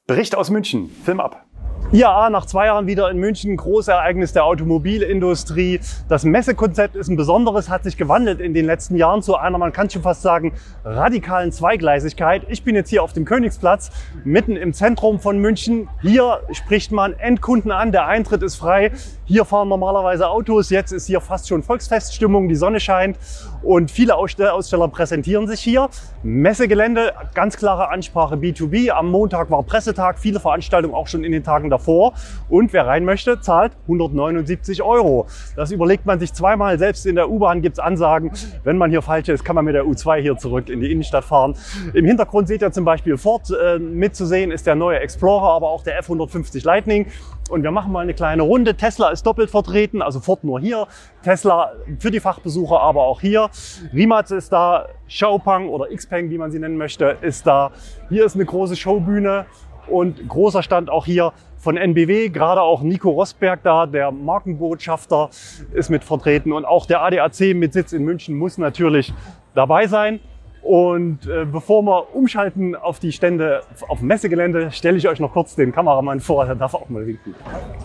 Bericht 0.09 0.35
aus 0.35 0.49
München. 0.49 0.91
Film 1.05 1.21
ab. 1.21 1.45
IAA 1.91 2.29
nach 2.29 2.45
zwei 2.45 2.67
Jahren 2.67 2.87
wieder 2.87 3.11
in 3.11 3.17
München, 3.17 3.57
Großereignis 3.57 4.35
der 4.35 4.45
Automobilindustrie. 4.45 5.81
Das 6.07 6.23
Messekonzept 6.23 6.97
ist 6.97 7.09
ein 7.09 7.17
besonderes, 7.17 7.71
hat 7.71 7.85
sich 7.85 7.97
gewandelt 7.97 8.41
in 8.41 8.53
den 8.53 8.67
letzten 8.67 8.95
Jahren 8.97 9.23
zu 9.23 9.37
einer, 9.37 9.57
man 9.57 9.73
kann 9.73 9.89
schon 9.89 10.03
fast 10.03 10.21
sagen, 10.21 10.53
radikalen 10.85 11.51
Zweigleisigkeit. 11.51 12.43
Ich 12.49 12.63
bin 12.63 12.75
jetzt 12.75 12.91
hier 12.91 13.03
auf 13.03 13.15
dem 13.15 13.25
Königsplatz, 13.25 13.91
mitten 14.23 14.55
im 14.57 14.75
Zentrum 14.75 15.19
von 15.19 15.39
München. 15.39 15.89
Hier 16.03 16.41
spricht 16.53 16.93
man 16.93 17.15
Endkunden 17.15 17.71
an, 17.71 17.91
der 17.91 18.07
Eintritt 18.07 18.43
ist 18.43 18.57
frei. 18.57 18.93
Hier 19.25 19.47
fahren 19.47 19.69
normalerweise 19.69 20.29
Autos, 20.29 20.69
jetzt 20.71 20.93
ist 20.93 21.07
hier 21.07 21.23
fast 21.23 21.49
schon 21.49 21.63
Volksfeststimmung, 21.63 22.49
die 22.49 22.55
Sonne 22.55 22.81
scheint 22.81 23.19
und 23.63 23.91
viele 23.91 24.17
Aussteller 24.17 24.89
präsentieren 24.89 25.47
sich 25.47 25.61
hier. 25.61 25.89
Messegelände, 26.23 27.13
ganz 27.35 27.57
klare 27.57 27.91
Ansprache 27.91 28.37
B2B. 28.37 28.91
Am 28.91 29.11
Montag 29.11 29.51
war 29.51 29.63
Pressetag, 29.63 30.19
viele 30.19 30.41
Veranstaltungen 30.41 30.95
auch 30.95 31.07
schon 31.07 31.25
in 31.25 31.33
den 31.33 31.45
Tagen 31.45 31.68
davor. 31.71 32.15
Und 32.49 32.73
wer 32.73 32.87
rein 32.87 33.05
möchte, 33.05 33.41
zahlt 33.41 33.73
179 33.83 34.83
Euro. 34.83 35.27
Das 35.57 35.71
überlegt 35.71 36.07
man 36.07 36.19
sich 36.19 36.33
zweimal. 36.33 36.79
Selbst 36.79 37.07
in 37.07 37.15
der 37.15 37.31
U-Bahn 37.31 37.63
gibt's 37.63 37.79
Ansagen. 37.79 38.31
Wenn 38.65 38.79
man 38.79 38.91
hier 38.91 39.03
falsch 39.03 39.29
ist, 39.29 39.45
kann 39.45 39.57
man 39.57 39.65
mit 39.65 39.75
der 39.75 39.85
U2 39.85 40.21
hier 40.21 40.37
zurück 40.37 40.69
in 40.69 40.81
die 40.81 40.91
Innenstadt 40.91 41.25
fahren. 41.25 41.55
Im 41.95 42.05
Hintergrund 42.05 42.49
seht 42.49 42.63
ihr 42.63 42.73
zum 42.73 42.85
Beispiel 42.85 43.17
Ford. 43.17 43.51
Äh, 43.51 43.79
mitzusehen 43.79 44.51
ist 44.51 44.67
der 44.67 44.75
neue 44.75 45.01
Explorer, 45.01 45.53
aber 45.53 45.71
auch 45.71 45.83
der 45.83 46.03
F150 46.03 46.65
Lightning. 46.65 47.07
Und 47.51 47.63
wir 47.63 47.71
machen 47.71 47.93
mal 47.93 48.01
eine 48.01 48.15
kleine 48.15 48.43
Runde. 48.43 48.75
Tesla 48.75 49.09
ist 49.09 49.27
doppelt 49.27 49.51
vertreten, 49.51 50.03
also 50.03 50.21
Ford 50.21 50.45
nur 50.45 50.61
hier. 50.61 50.87
Tesla 51.23 51.73
für 51.99 52.11
die 52.11 52.21
Fachbesucher, 52.21 52.81
aber 52.81 53.05
auch 53.05 53.21
hier. 53.21 53.49
Rimac 53.93 54.31
ist 54.31 54.53
da, 54.53 54.87
Xiaopeng 55.09 55.69
oder 55.69 55.87
Xpeng, 55.95 56.31
wie 56.31 56.39
man 56.39 56.51
sie 56.51 56.59
nennen 56.59 56.77
möchte, 56.77 57.17
ist 57.23 57.47
da. 57.47 57.71
Hier 58.11 58.27
ist 58.27 58.35
eine 58.35 58.45
große 58.45 58.77
Showbühne 58.77 59.47
und 59.89 60.29
großer 60.29 60.63
Stand 60.63 60.91
auch 60.91 61.07
hier 61.07 61.33
von 61.59 61.77
NBW, 61.77 62.29
gerade 62.29 62.63
auch 62.63 62.83
Nico 62.83 63.11
Rosberg 63.11 63.63
da, 63.63 63.87
der 63.87 64.11
Markenbotschafter, 64.11 65.31
ist 65.73 65.91
mit 65.91 66.05
vertreten 66.05 66.53
und 66.53 66.65
auch 66.65 66.87
der 66.87 67.03
ADAC 67.03 67.55
mit 67.55 67.73
Sitz 67.73 67.93
in 67.93 68.05
München 68.05 68.37
muss 68.37 68.59
natürlich 68.59 69.13
dabei 69.55 69.87
sein. 69.87 70.21
Und 70.63 71.27
äh, 71.27 71.45
bevor 71.45 71.83
wir 71.83 72.15
umschalten 72.15 72.75
auf 72.75 72.99
die 72.99 73.13
Stände 73.13 73.63
auf 73.89 74.03
Messegelände, 74.03 74.71
stelle 74.71 74.99
ich 74.99 75.09
euch 75.09 75.21
noch 75.21 75.33
kurz 75.33 75.55
den 75.55 75.73
Kameramann 75.73 76.21
vor, 76.21 76.45
der 76.47 76.57
darf 76.57 76.75
auch 76.75 76.89
mal 76.89 77.07
winken. 77.07 77.35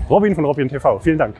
Robin 0.10 0.36
von 0.36 0.46
Robin 0.46 0.68
TV, 0.68 1.00
vielen 1.00 1.18
Dank. 1.18 1.36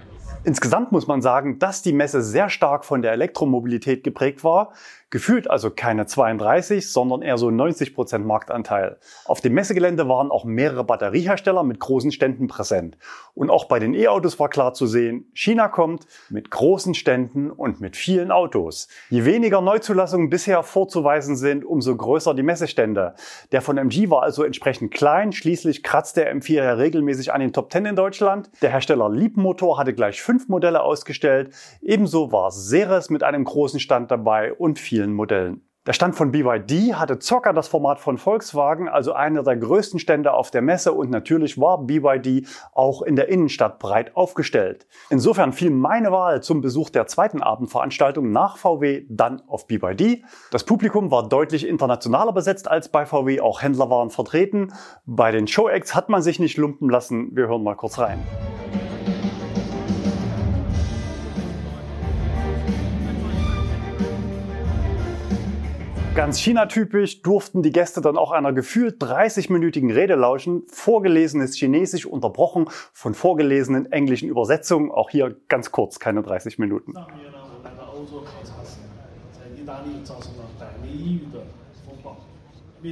Insgesamt 0.46 0.92
muss 0.92 1.08
man 1.08 1.22
sagen, 1.22 1.58
dass 1.58 1.82
die 1.82 1.94
Messe 1.94 2.22
sehr 2.22 2.50
stark 2.50 2.84
von 2.84 3.02
der 3.02 3.14
Elektromobilität 3.14 4.04
geprägt 4.04 4.44
war. 4.44 4.74
Gefühlt 5.14 5.48
also 5.48 5.70
keine 5.70 6.08
32, 6.08 6.92
sondern 6.92 7.22
eher 7.22 7.38
so 7.38 7.52
90 7.52 7.94
Prozent 7.94 8.26
Marktanteil. 8.26 8.98
Auf 9.26 9.42
dem 9.42 9.54
Messegelände 9.54 10.10
waren 10.10 10.32
auch 10.32 10.44
mehrere 10.44 10.84
Batteriehersteller 10.84 11.62
mit 11.62 11.80
großen 11.80 12.12
Ständen 12.12 12.48
präsent. 12.48 12.98
Und 13.36 13.52
auch 13.52 13.66
bei 13.66 13.78
den 13.78 13.94
E-Autos 13.94 14.40
war 14.40 14.50
klar 14.50 14.74
zu 14.74 14.88
sehen, 14.88 15.30
China 15.36 15.68
kommt 15.68 16.08
mit 16.30 16.50
großen 16.50 16.96
Ständen 16.96 17.52
und 17.52 17.80
mit 17.80 17.96
vielen 17.96 18.32
Autos. 18.32 18.88
Je 19.12 19.24
weniger 19.24 19.62
Neuzulassungen 19.62 20.32
bisher 20.32 20.64
vorzuweisen 20.64 21.36
sind, 21.36 21.64
umso 21.64 21.96
größer 21.96 22.34
die 22.34 22.42
Messestände. 22.42 23.14
Der 23.52 23.62
von 23.62 23.78
MG 23.78 24.10
war 24.10 24.24
also 24.24 24.44
entsprechend 24.44 24.92
klein. 24.96 25.32
Schließlich 25.32 25.84
kratzt 25.84 26.18
der 26.18 26.36
M4 26.36 26.54
ja 26.56 26.74
regelmäßig 26.74 27.32
an 27.32 27.42
den 27.42 27.54
Top 27.54 27.72
10 27.72 27.86
in 27.86 27.96
Deutschland. 27.96 28.50
Der 28.64 28.72
Hersteller 28.72 29.12
Liebmotor 29.12 29.78
hatte 29.78 29.94
gleich 29.94 30.24
fünf 30.24 30.48
Modelle 30.48 30.82
ausgestellt. 30.82 31.54
Ebenso 31.84 32.32
war 32.32 32.50
Ceres 32.50 33.12
mit 33.12 33.22
einem 33.22 33.44
großen 33.44 33.80
Stand 33.80 34.10
dabei 34.10 34.54
und 34.54 34.80
vielen 34.80 35.03
vielen 35.04 35.14
Modellen. 35.14 35.62
Der 35.86 35.92
Stand 35.92 36.16
von 36.16 36.32
BYD 36.32 36.94
hatte 36.94 37.20
Zocker 37.20 37.52
das 37.52 37.68
Format 37.68 38.00
von 38.00 38.18
Volkswagen, 38.18 38.88
also 38.88 39.12
einer 39.12 39.44
der 39.44 39.58
größten 39.58 40.00
Stände 40.00 40.34
auf 40.34 40.50
der 40.50 40.62
Messe 40.62 40.94
und 40.94 41.10
natürlich 41.10 41.60
war 41.60 41.86
BYD 41.86 42.48
auch 42.72 43.02
in 43.02 43.18
der 43.18 43.28
Innenstadt 43.28 43.80
breit 43.80 44.16
aufgestellt. 44.16 44.88
Insofern 45.10 45.52
fiel 45.52 45.72
meine 45.72 46.14
Wahl 46.14 46.42
zum 46.42 46.62
Besuch 46.62 46.90
der 46.90 47.06
zweiten 47.08 47.42
Abendveranstaltung 47.42 48.32
nach 48.32 48.56
VW 48.56 49.06
dann 49.10 49.42
auf 49.48 49.68
BYD. 49.68 50.24
Das 50.52 50.64
Publikum 50.64 51.12
war 51.12 51.28
deutlich 51.28 51.68
internationaler 51.68 52.32
besetzt 52.32 52.72
als 52.72 52.88
bei 52.88 53.06
VW, 53.06 53.42
auch 53.42 53.62
Händler 53.62 53.90
waren 53.90 54.10
vertreten. 54.10 54.72
Bei 55.06 55.34
den 55.34 55.48
Show-Acts 55.48 55.94
hat 55.94 56.08
man 56.08 56.22
sich 56.22 56.40
nicht 56.40 56.56
lumpen 56.56 56.90
lassen. 56.90 57.36
Wir 57.36 57.50
hören 57.50 57.62
mal 57.62 57.76
kurz 57.76 58.00
rein. 58.00 58.20
Ganz 66.16 66.40
China-typisch 66.40 67.24
durften 67.24 67.64
die 67.64 67.72
Gäste 67.72 68.00
dann 68.00 68.18
auch 68.18 68.32
einer 68.32 68.54
gefühlt 68.54 69.02
30-minütigen 69.02 69.92
Rede 69.92 70.14
lauschen, 70.14 70.62
vorgelesenes 70.68 71.56
Chinesisch 71.56 72.06
unterbrochen 72.06 72.70
von 72.94 73.16
vorgelesenen 73.16 73.92
englischen 73.92 74.30
Übersetzungen. 74.30 74.92
Auch 74.92 75.10
hier 75.10 75.36
ganz 75.50 75.72
kurz, 75.72 76.00
keine 76.00 76.22
30 76.22 76.60
Minuten. 76.60 76.94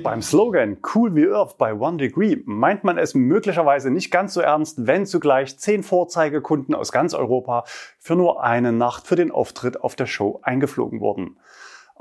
Beim 0.04 0.22
Slogan 0.22 0.78
Cool 0.96 1.16
wie 1.16 1.28
Earth 1.28 1.58
by 1.58 1.74
One 1.74 1.98
Degree 1.98 2.38
meint 2.46 2.84
man 2.84 2.98
es 2.98 3.14
möglicherweise 3.14 3.92
nicht 3.92 4.10
ganz 4.10 4.34
so 4.34 4.42
ernst, 4.42 4.88
wenn 4.88 5.06
zugleich 5.06 5.60
zehn 5.60 5.84
Vorzeigekunden 5.84 6.74
aus 6.74 6.92
ganz 6.92 7.14
Europa 7.14 7.66
für 8.00 8.16
nur 8.16 8.42
eine 8.42 8.72
Nacht 8.72 9.06
für 9.06 9.18
den 9.18 9.32
Auftritt 9.32 9.82
auf 9.82 9.96
der 9.96 10.08
Show 10.08 10.40
eingeflogen 10.42 11.02
wurden. 11.02 11.38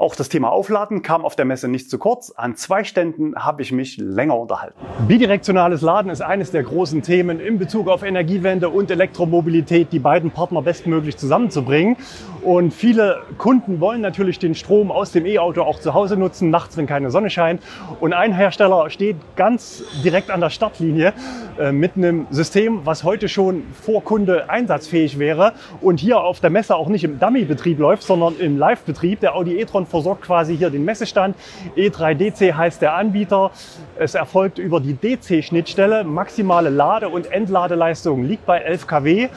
Auch 0.00 0.14
das 0.14 0.30
Thema 0.30 0.50
Aufladen 0.50 1.02
kam 1.02 1.26
auf 1.26 1.36
der 1.36 1.44
Messe 1.44 1.68
nicht 1.68 1.90
zu 1.90 1.98
kurz. 1.98 2.32
An 2.34 2.56
zwei 2.56 2.84
Ständen 2.84 3.34
habe 3.36 3.60
ich 3.60 3.70
mich 3.70 3.98
länger 3.98 4.34
unterhalten. 4.38 4.80
Bidirektionales 5.06 5.82
Laden 5.82 6.10
ist 6.10 6.22
eines 6.22 6.50
der 6.50 6.62
großen 6.62 7.02
Themen 7.02 7.38
in 7.38 7.58
Bezug 7.58 7.86
auf 7.86 8.02
Energiewende 8.02 8.70
und 8.70 8.90
Elektromobilität, 8.90 9.92
die 9.92 9.98
beiden 9.98 10.30
Partner 10.30 10.62
bestmöglich 10.62 11.18
zusammenzubringen. 11.18 11.98
Und 12.40 12.72
viele 12.72 13.20
Kunden 13.36 13.80
wollen 13.80 14.00
natürlich 14.00 14.38
den 14.38 14.54
Strom 14.54 14.90
aus 14.90 15.12
dem 15.12 15.26
E-Auto 15.26 15.60
auch 15.60 15.78
zu 15.80 15.92
Hause 15.92 16.16
nutzen, 16.16 16.48
nachts, 16.48 16.78
wenn 16.78 16.86
keine 16.86 17.10
Sonne 17.10 17.28
scheint. 17.28 17.62
Und 18.00 18.14
ein 18.14 18.32
Hersteller 18.32 18.88
steht 18.88 19.16
ganz 19.36 19.84
direkt 20.02 20.30
an 20.30 20.40
der 20.40 20.48
Startlinie 20.48 21.12
äh, 21.58 21.72
mit 21.72 21.98
einem 21.98 22.26
System, 22.30 22.80
was 22.84 23.04
heute 23.04 23.28
schon 23.28 23.64
vor 23.82 24.02
Kunde 24.02 24.48
einsatzfähig 24.48 25.18
wäre 25.18 25.52
und 25.82 26.00
hier 26.00 26.22
auf 26.22 26.40
der 26.40 26.48
Messe 26.48 26.74
auch 26.74 26.88
nicht 26.88 27.04
im 27.04 27.18
Dummy-Betrieb 27.18 27.78
läuft, 27.78 28.04
sondern 28.04 28.38
im 28.38 28.56
Live-Betrieb. 28.56 29.20
Der 29.20 29.36
Audi 29.36 29.60
e-tron 29.60 29.84
versorgt 29.90 30.22
quasi 30.22 30.56
hier 30.56 30.70
den 30.70 30.84
Messestand. 30.84 31.36
E3DC 31.76 32.54
heißt 32.54 32.80
der 32.80 32.94
Anbieter. 32.94 33.50
Es 33.98 34.14
erfolgt 34.14 34.58
über 34.58 34.80
die 34.80 34.94
DC-Schnittstelle. 34.94 36.04
Maximale 36.04 36.70
Lade- 36.70 37.08
und 37.08 37.30
Entladeleistung 37.30 38.24
liegt 38.24 38.46
bei 38.46 38.58
11 38.58 38.86
kW. 38.86 39.28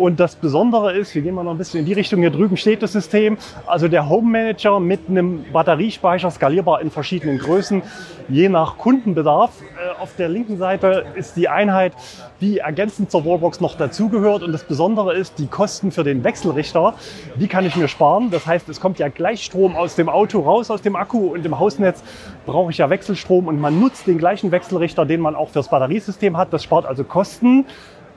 Und 0.00 0.18
das 0.18 0.34
Besondere 0.34 0.96
ist, 0.96 1.14
wir 1.14 1.20
gehen 1.20 1.34
mal 1.34 1.42
noch 1.42 1.50
ein 1.50 1.58
bisschen 1.58 1.80
in 1.80 1.84
die 1.84 1.92
Richtung, 1.92 2.20
hier 2.20 2.30
drüben 2.30 2.56
steht 2.56 2.82
das 2.82 2.92
System, 2.92 3.36
also 3.66 3.86
der 3.86 4.08
Home 4.08 4.30
Manager 4.30 4.80
mit 4.80 5.10
einem 5.10 5.44
Batteriespeicher, 5.52 6.30
skalierbar 6.30 6.80
in 6.80 6.90
verschiedenen 6.90 7.36
Größen, 7.36 7.82
je 8.30 8.48
nach 8.48 8.78
Kundenbedarf. 8.78 9.50
Äh, 9.60 10.00
auf 10.00 10.16
der 10.16 10.30
linken 10.30 10.56
Seite 10.56 11.04
ist 11.16 11.36
die 11.36 11.50
Einheit, 11.50 11.92
die 12.40 12.60
ergänzend 12.60 13.10
zur 13.10 13.26
Wallbox 13.26 13.60
noch 13.60 13.76
dazugehört. 13.76 14.42
Und 14.42 14.52
das 14.52 14.64
Besondere 14.64 15.12
ist, 15.12 15.38
die 15.38 15.48
Kosten 15.48 15.92
für 15.92 16.02
den 16.02 16.24
Wechselrichter, 16.24 16.94
die 17.36 17.46
kann 17.46 17.66
ich 17.66 17.76
mir 17.76 17.86
sparen. 17.86 18.30
Das 18.30 18.46
heißt, 18.46 18.70
es 18.70 18.80
kommt 18.80 18.98
ja 18.98 19.08
Gleichstrom 19.08 19.76
aus 19.76 19.96
dem 19.96 20.08
Auto 20.08 20.40
raus, 20.40 20.70
aus 20.70 20.80
dem 20.80 20.96
Akku 20.96 21.34
und 21.34 21.44
im 21.44 21.58
Hausnetz 21.58 22.02
brauche 22.46 22.70
ich 22.70 22.78
ja 22.78 22.88
Wechselstrom 22.88 23.48
und 23.48 23.60
man 23.60 23.78
nutzt 23.78 24.06
den 24.06 24.16
gleichen 24.16 24.50
Wechselrichter, 24.50 25.04
den 25.04 25.20
man 25.20 25.34
auch 25.34 25.50
fürs 25.50 25.68
Batteriesystem 25.68 26.38
hat. 26.38 26.54
Das 26.54 26.64
spart 26.64 26.86
also 26.86 27.04
Kosten. 27.04 27.66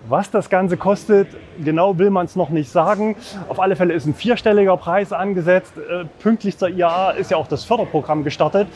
Was 0.10 0.30
das 0.30 0.50
Ganze 0.50 0.76
kostet, 0.76 1.30
genau 1.64 1.98
will 1.98 2.10
man 2.10 2.26
es 2.26 2.36
noch 2.36 2.50
nicht 2.50 2.70
sagen. 2.70 3.16
Auf 3.48 3.62
alle 3.62 3.78
Fälle 3.78 3.94
ist 3.94 4.06
ein 4.06 4.14
vierstelliger 4.14 4.76
Preis 4.76 5.14
angesetzt. 5.14 5.78
Äh, 5.78 6.04
pünktlich 6.20 6.58
zur 6.58 6.68
IAA 6.68 7.12
ist 7.12 7.32
ja 7.32 7.38
auch 7.38 7.48
das 7.48 7.64
Förderprogramm 7.64 8.26
gestartet, 8.26 8.68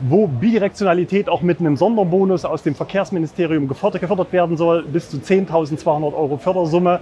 wo 0.00 0.28
Bidirektionalität 0.28 1.28
auch 1.28 1.42
mit 1.42 1.58
einem 1.58 1.76
Sonderbonus 1.76 2.44
aus 2.44 2.62
dem 2.62 2.76
Verkehrsministerium 2.76 3.66
gefördert, 3.66 4.00
gefördert 4.00 4.32
werden 4.32 4.56
soll, 4.56 4.84
bis 4.84 5.10
zu 5.10 5.16
10.200 5.16 6.14
Euro 6.14 6.36
Fördersumme. 6.36 7.00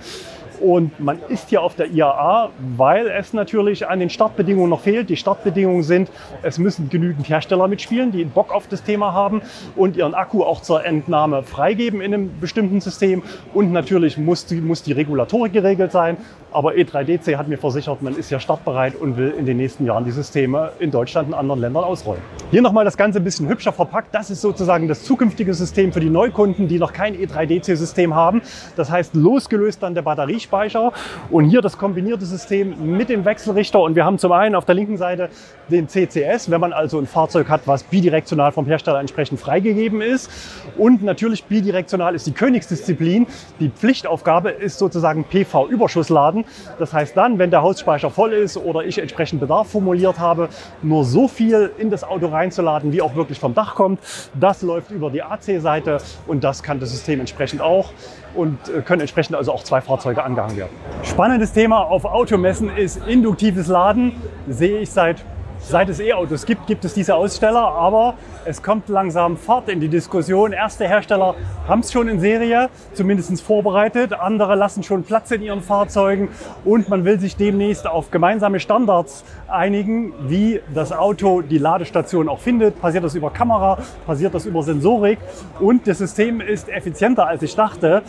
Und 0.61 0.99
man 1.00 1.18
ist 1.28 1.49
hier 1.50 1.62
auf 1.62 1.75
der 1.75 1.90
IAA, 1.90 2.50
weil 2.76 3.08
es 3.08 3.32
natürlich 3.32 3.87
an 3.87 4.00
den 4.00 4.11
Startbedingungen 4.11 4.70
noch 4.70 4.80
fehlt. 4.80 5.11
Die 5.11 5.16
Startbedingungen 5.16 5.82
sind, 5.82 6.11
es 6.42 6.58
müssen 6.58 6.88
genügend 6.88 7.28
Hersteller 7.28 7.68
mitspielen, 7.68 8.12
die 8.12 8.25
Bock 8.25 8.52
auf 8.52 8.68
das 8.68 8.82
Thema 8.82 9.12
haben 9.12 9.42
und 9.76 9.96
ihren 9.96 10.14
Akku 10.14 10.42
auch 10.42 10.62
zur 10.62 10.84
Entnahme 10.84 11.42
freigeben 11.42 12.00
in 12.00 12.14
einem 12.14 12.40
bestimmten 12.40 12.80
System. 12.80 13.23
Und 13.52 13.73
natürlich 13.73 14.18
muss 14.18 14.46
die, 14.46 14.61
muss 14.61 14.82
die 14.82 14.92
Regulatorik 14.92 15.52
geregelt 15.52 15.92
sein. 15.92 16.16
Aber 16.54 16.75
E3DC 16.75 17.37
hat 17.37 17.49
mir 17.49 17.58
versichert, 17.58 18.00
man 18.00 18.14
ist 18.16 18.30
ja 18.30 18.38
startbereit 18.38 18.94
und 18.94 19.16
will 19.16 19.34
in 19.37 19.44
den 19.44 19.56
nächsten 19.56 19.87
Jahren 19.87 20.04
die 20.04 20.12
Systeme 20.12 20.70
in 20.78 20.92
Deutschland 20.92 21.26
und 21.26 21.34
anderen 21.34 21.61
Ländern 21.61 21.82
ausrollen. 21.82 22.23
Hier 22.52 22.62
nochmal 22.62 22.84
das 22.84 22.96
Ganze 22.96 23.18
ein 23.18 23.25
bisschen 23.25 23.49
hübscher 23.49 23.73
verpackt. 23.73 24.14
Das 24.14 24.30
ist 24.30 24.40
sozusagen 24.40 24.87
das 24.87 25.02
zukünftige 25.02 25.52
System 25.52 25.92
für 25.92 25.99
die 25.99 26.11
Neukunden, 26.11 26.68
die 26.68 26.78
noch 26.78 26.92
kein 26.92 27.16
E3DC-System 27.16 28.14
haben. 28.14 28.40
Das 28.76 28.88
heißt, 28.88 29.16
losgelöst 29.16 29.82
dann 29.82 29.96
der 29.96 30.02
Batteriespeicher 30.02 30.92
und 31.32 31.46
hier 31.46 31.61
das 31.61 31.76
kombinierte 31.76 32.25
System 32.25 32.96
mit 32.96 33.08
dem 33.08 33.25
Wechselrichter. 33.25 33.80
Und 33.80 33.96
wir 33.96 34.04
haben 34.04 34.18
zum 34.18 34.30
einen 34.30 34.54
auf 34.54 34.64
der 34.64 34.76
linken 34.76 34.96
Seite 34.96 35.30
den 35.68 35.88
CCS, 35.88 36.52
wenn 36.52 36.61
man 36.61 36.73
also 36.73 37.00
ein 37.00 37.08
Fahrzeug 37.08 37.49
hat, 37.49 37.62
was 37.66 37.82
bidirektional 37.82 38.52
vom 38.52 38.66
Hersteller 38.66 39.00
entsprechend 39.00 39.40
freigegeben 39.40 40.00
ist. 40.00 40.30
Und 40.78 41.02
natürlich 41.02 41.46
bidirektional 41.46 42.14
ist 42.14 42.28
die 42.28 42.32
Königsdisziplin. 42.32 43.26
Die 43.58 43.70
Pflichtaufgabe 43.70 44.50
ist 44.50 44.78
sozusagen 44.78 45.25
PV-Überschussladen. 45.25 46.43
Das 46.78 46.92
heißt 46.92 47.16
dann, 47.16 47.38
wenn 47.38 47.50
der 47.50 47.62
Hausspeicher 47.62 48.10
voll 48.10 48.32
ist 48.32 48.56
oder 48.56 48.84
ich 48.84 48.98
entsprechend 48.98 49.40
Bedarf 49.40 49.70
formuliert 49.70 50.18
habe, 50.18 50.48
nur 50.83 51.04
so 51.04 51.28
viel 51.28 51.70
in 51.78 51.90
das 51.90 52.04
Auto 52.04 52.26
reinzuladen, 52.26 52.92
wie 52.92 53.02
auch 53.02 53.14
wirklich 53.14 53.38
vom 53.38 53.54
Dach 53.54 53.74
kommt. 53.74 54.00
Das 54.38 54.62
läuft 54.62 54.90
über 54.90 55.11
die 55.11 55.22
AC-Seite 55.22 55.98
und 56.26 56.44
das 56.44 56.62
kann 56.62 56.80
das 56.80 56.90
System 56.90 57.20
entsprechend 57.20 57.61
auch 57.61 57.92
und 58.35 58.59
äh, 58.68 58.83
können 58.83 59.00
entsprechend 59.00 59.37
also 59.37 59.52
auch 59.52 59.62
zwei 59.62 59.80
Fahrzeuge 59.80 60.22
angehangen 60.22 60.57
werden. 60.57 60.72
Spannendes 61.02 61.52
Thema 61.52 61.78
auf 61.78 62.04
Automessen 62.04 62.74
ist 62.76 63.07
induktives 63.07 63.68
Laden. 63.68 64.12
Sehe 64.48 64.80
ich 64.80 64.90
seit 64.90 65.24
Seit 65.66 65.88
es 65.88 65.98
E-Autos 65.98 66.44
gibt, 66.44 66.66
gibt 66.66 66.85
es 66.85 66.92
diese 66.92 67.14
Aussteller, 67.14 67.62
aber 67.62 68.14
es 68.44 68.62
kommt 68.62 68.90
langsam 68.90 69.38
Fahrt 69.38 69.70
in 69.70 69.81
die 69.81 69.88
Diskussion. 69.88 70.53
Erste 70.53 70.87
Hersteller 70.87 71.35
haben 71.66 71.81
es 71.81 71.90
schon 71.90 72.07
in 72.07 72.20
Serie, 72.20 72.68
zumindest 72.92 73.40
vorbereitet. 73.40 74.12
Andere 74.12 74.57
lassen 74.57 74.83
schon 74.83 75.05
Platz 75.05 75.31
in 75.31 75.40
ihren 75.40 75.62
Fahrzeugen 75.62 76.29
und 76.66 76.90
man 76.90 77.07
will 77.07 77.18
sich 77.18 77.37
demnächst 77.37 77.87
auf 77.87 78.11
gemeinsame 78.11 78.61
Standards 78.61 79.24
einigen, 79.48 80.12
wie 80.29 80.61
das 80.74 80.92
Auto 80.92 81.40
die 81.40 81.57
Ladestation 81.57 82.29
auch 82.29 82.40
findet. 82.40 82.79
Passiert 82.79 83.03
das 83.03 83.14
über 83.14 83.31
Kamera, 83.31 83.79
passiert 84.07 84.35
das 84.35 84.44
über 84.44 84.62
Sensorik 84.62 85.18
und 85.61 85.87
das 85.87 85.96
System 85.96 86.42
ist 86.42 86.68
effizienter 86.68 87.27
als 87.27 87.42
ich 87.42 87.57
dachte. 87.57 88.03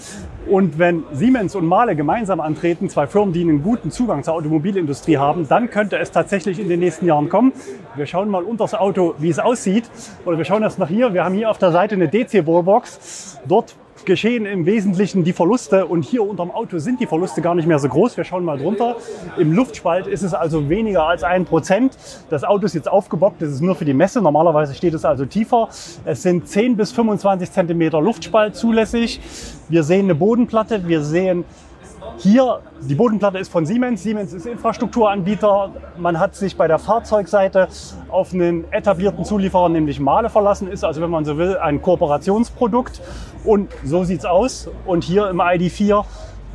Und 0.48 0.78
wenn 0.78 1.04
Siemens 1.12 1.56
und 1.56 1.65
Mahle 1.65 1.96
gemeinsam 1.96 2.39
antreten, 2.39 2.89
zwei 2.89 3.08
Firmen, 3.08 3.34
die 3.34 3.41
einen 3.41 3.63
guten 3.63 3.89
Zugang 3.89 4.24
zur 4.24 4.36
Automobilindustrie 4.36 5.18
haben, 5.18 5.48
dann 5.48 5.72
könnte 5.72 5.98
es 5.98 6.12
tatsächlich 6.12 6.60
in 6.60 6.70
den 6.70 6.82
nächsten 6.82 7.08
Jahren 7.08 7.30
kommen. 7.30 7.44
Wir 7.95 8.05
schauen 8.05 8.29
mal 8.29 8.43
unter 8.43 8.63
das 8.65 8.73
Auto, 8.73 9.15
wie 9.17 9.29
es 9.29 9.39
aussieht. 9.39 9.89
Oder 10.25 10.38
wir 10.38 10.45
schauen 10.45 10.63
erst 10.63 10.79
nach 10.79 10.89
hier. 10.89 11.13
Wir 11.13 11.23
haben 11.23 11.36
hier 11.36 11.49
auf 11.49 11.58
der 11.58 11.71
Seite 11.71 11.95
eine 11.95 12.08
DC-Wallbox. 12.08 13.39
Dort 13.47 13.75
geschehen 14.05 14.45
im 14.45 14.65
Wesentlichen 14.65 15.23
die 15.23 15.34
Verluste 15.34 15.86
und 15.86 16.03
hier 16.03 16.23
unterm 16.27 16.51
Auto 16.51 16.77
sind 16.77 16.99
die 16.99 17.08
Verluste 17.08 17.41
gar 17.41 17.55
nicht 17.55 17.67
mehr 17.67 17.79
so 17.79 17.88
groß. 17.88 18.17
Wir 18.17 18.23
schauen 18.23 18.43
mal 18.43 18.58
drunter. 18.58 18.97
Im 19.38 19.51
Luftspalt 19.51 20.08
ist 20.08 20.21
es 20.21 20.34
also 20.34 20.69
weniger 20.69 21.08
als 21.08 21.23
ein 21.23 21.45
Prozent. 21.45 21.97
Das 22.29 22.43
Auto 22.43 22.65
ist 22.65 22.75
jetzt 22.75 22.89
aufgebockt, 22.89 23.41
das 23.41 23.49
ist 23.49 23.62
nur 23.62 23.75
für 23.75 23.86
die 23.86 23.93
Messe. 23.93 24.21
Normalerweise 24.21 24.73
steht 24.73 24.93
es 24.93 25.05
also 25.05 25.25
tiefer. 25.25 25.69
Es 26.05 26.21
sind 26.21 26.47
10 26.47 26.77
bis 26.77 26.91
25 26.91 27.51
Zentimeter 27.51 28.01
Luftspalt 28.01 28.55
zulässig. 28.55 29.19
Wir 29.69 29.84
sehen 29.84 30.05
eine 30.05 30.15
Bodenplatte, 30.15 30.88
wir 30.88 31.01
sehen 31.01 31.45
hier, 32.18 32.62
die 32.82 32.96
Bodenplatte 32.96 33.38
ist 33.38 33.52
von 33.52 33.65
Siemens. 33.65 34.04
Siemens 34.04 34.34
ist 34.34 34.46
Infrastrukturanbieter. 34.46 35.72
Man 35.98 36.20
hat 36.20 36.36
sich 36.36 36.56
bei 36.56 36.68
der 36.68 36.80
Fahrzeugseite 36.80 37.68
auf 38.10 38.34
einen 38.34 38.72
etablierten 38.72 39.26
Zulieferer, 39.26 39.70
nämlich 39.70 40.00
Mahle, 40.00 40.30
verlassen. 40.30 40.70
Ist 40.70 40.84
also, 40.84 41.02
wenn 41.02 41.10
man 41.10 41.26
so 41.26 41.38
will, 41.38 41.58
ein 41.58 41.82
Kooperationsprodukt. 41.82 43.02
Und 43.44 43.72
so 43.84 44.04
sieht 44.04 44.20
es 44.20 44.26
aus. 44.26 44.70
Und 44.86 45.04
hier 45.04 45.30
im 45.30 45.41
ID4 45.41 46.06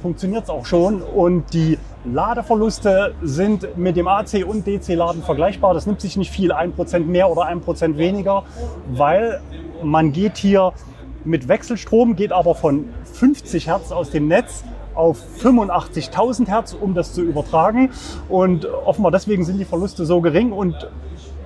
funktioniert 0.02 0.44
es 0.44 0.50
auch 0.50 0.66
schon. 0.66 1.02
Und 1.02 1.52
die 1.52 1.78
Ladeverluste 2.04 3.14
sind 3.22 3.76
mit 3.76 3.96
dem 3.96 4.08
AC- 4.08 4.44
und 4.44 4.66
DC-Laden 4.66 5.22
vergleichbar. 5.22 5.74
Das 5.74 5.86
nimmt 5.86 6.00
sich 6.00 6.16
nicht 6.16 6.30
viel, 6.30 6.52
ein 6.52 6.72
Prozent 6.72 7.08
mehr 7.08 7.30
oder 7.30 7.44
ein 7.44 7.60
Prozent 7.60 7.98
weniger, 7.98 8.44
weil 8.90 9.40
man 9.82 10.12
geht 10.12 10.38
hier 10.38 10.72
mit 11.24 11.48
Wechselstrom, 11.48 12.16
geht 12.16 12.32
aber 12.32 12.54
von 12.54 12.86
50 13.12 13.66
Hertz 13.66 13.92
aus 13.92 14.10
dem 14.10 14.28
Netz 14.28 14.64
auf 14.94 15.18
85.000 15.42 16.48
Hertz, 16.48 16.72
um 16.72 16.94
das 16.94 17.12
zu 17.12 17.22
übertragen. 17.22 17.90
Und 18.28 18.66
offenbar 18.66 19.12
deswegen 19.12 19.44
sind 19.44 19.58
die 19.58 19.64
Verluste 19.64 20.04
so 20.04 20.20
gering 20.20 20.52
und 20.52 20.90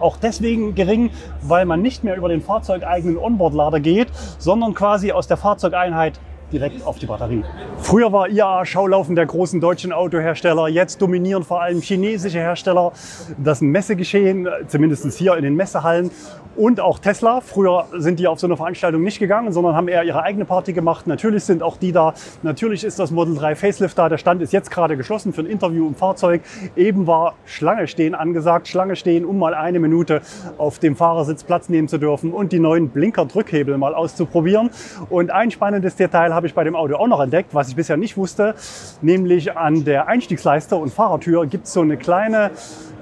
auch 0.01 0.17
deswegen 0.17 0.75
gering, 0.75 1.11
weil 1.43 1.65
man 1.67 1.81
nicht 1.81 2.05
mehr 2.05 2.17
über 2.17 2.29
den 2.29 2.41
fahrzeugeigenen 2.41 3.17
Onboard-Lader 3.19 3.81
geht, 3.81 4.09
sondern 4.39 4.75
quasi 4.75 5.13
aus 5.13 5.27
der 5.29 5.37
Fahrzeugeinheit 5.37 6.19
direkt 6.53 6.87
auf 6.87 6.99
die 6.99 7.07
Batterie. 7.07 7.43
Früher 7.79 8.13
war 8.13 8.29
IAA 8.29 8.65
Schaulaufen 8.65 9.17
der 9.17 9.27
großen 9.27 9.61
deutschen 9.61 9.93
Autohersteller. 9.93 10.69
Jetzt 10.69 11.03
dominieren 11.03 11.43
vor 11.43 11.63
allem 11.63 11.81
chinesische 11.81 12.39
Hersteller 12.39 12.93
das 13.39 13.61
Messegeschehen, 13.61 14.49
zumindest 14.69 15.11
hier 15.19 15.37
in 15.37 15.43
den 15.43 15.57
Messehallen. 15.57 16.11
Und 16.57 16.81
auch 16.81 16.99
Tesla. 16.99 17.41
Früher 17.41 17.87
sind 17.97 18.21
die 18.21 18.29
auf 18.29 18.39
so 18.39 18.47
eine 18.47 18.57
Veranstaltung 18.57 19.03
nicht 19.03 19.19
gegangen, 19.19 19.53
sondern 19.53 19.75
haben 19.75 19.89
eher 19.89 20.05
ihre 20.05 20.23
eigene 20.23 20.45
Party 20.45 20.73
gemacht. 20.73 21.07
Natürlich 21.07 21.45
sind 21.45 21.63
auch 21.63 21.77
die 21.77 21.93
da. 21.93 22.15
Natürlich 22.43 22.85
ist 22.85 22.99
das 22.99 23.11
Model 23.11 23.35
3 23.35 23.57
Facelift 23.57 23.99
da. 23.99 24.09
Der 24.09 24.19
Stand 24.19 24.41
ist 24.41 24.53
jetzt 24.53 24.71
gerade 24.71 24.97
geschlossen 24.97 25.33
für 25.33 25.41
ein 25.43 25.47
Interview 25.47 25.87
im 25.87 25.95
Fahrzeug. 25.95 26.43
Eben 26.77 27.07
war 27.07 27.35
Schlange 27.45 27.89
stehen 27.89 28.15
angesagt. 28.15 28.69
Schlange 28.69 28.95
stehen, 28.95 29.25
um 29.25 29.39
mal 29.39 29.55
eine 29.55 29.81
Minute 29.81 30.23
auf 30.59 30.79
dem 30.79 30.95
Fahrersitz 30.95 31.43
Platz 31.45 31.69
nehmen 31.69 31.89
zu 31.89 31.99
dürfen 31.99 32.33
und 32.33 32.53
die 32.53 32.61
neuen 32.61 32.89
Blinker-Drückhebel 32.91 33.77
mal 33.77 33.95
auszuprobieren. 33.95 34.71
Und 35.11 35.33
ein 35.33 35.51
spannendes 35.51 35.97
Detail 35.97 36.33
habe 36.35 36.47
ich 36.47 36.55
bei 36.55 36.63
dem 36.63 36.77
Auto 36.77 36.95
auch 36.97 37.09
noch 37.09 37.21
entdeckt, 37.21 37.55
was 37.55 37.69
ich 37.69 37.77
bisher 37.77 37.97
nicht 37.97 38.17
wusste. 38.17 38.55
Nämlich 39.03 39.57
an 39.57 39.85
der 39.85 40.07
Einstiegsleiste 40.07 40.77
und 40.77 40.93
Fahrertür 40.93 41.47
gibt 41.47 41.67
es 41.67 41.73
so 41.73 41.81
eine 41.81 41.97
kleine 41.97 42.53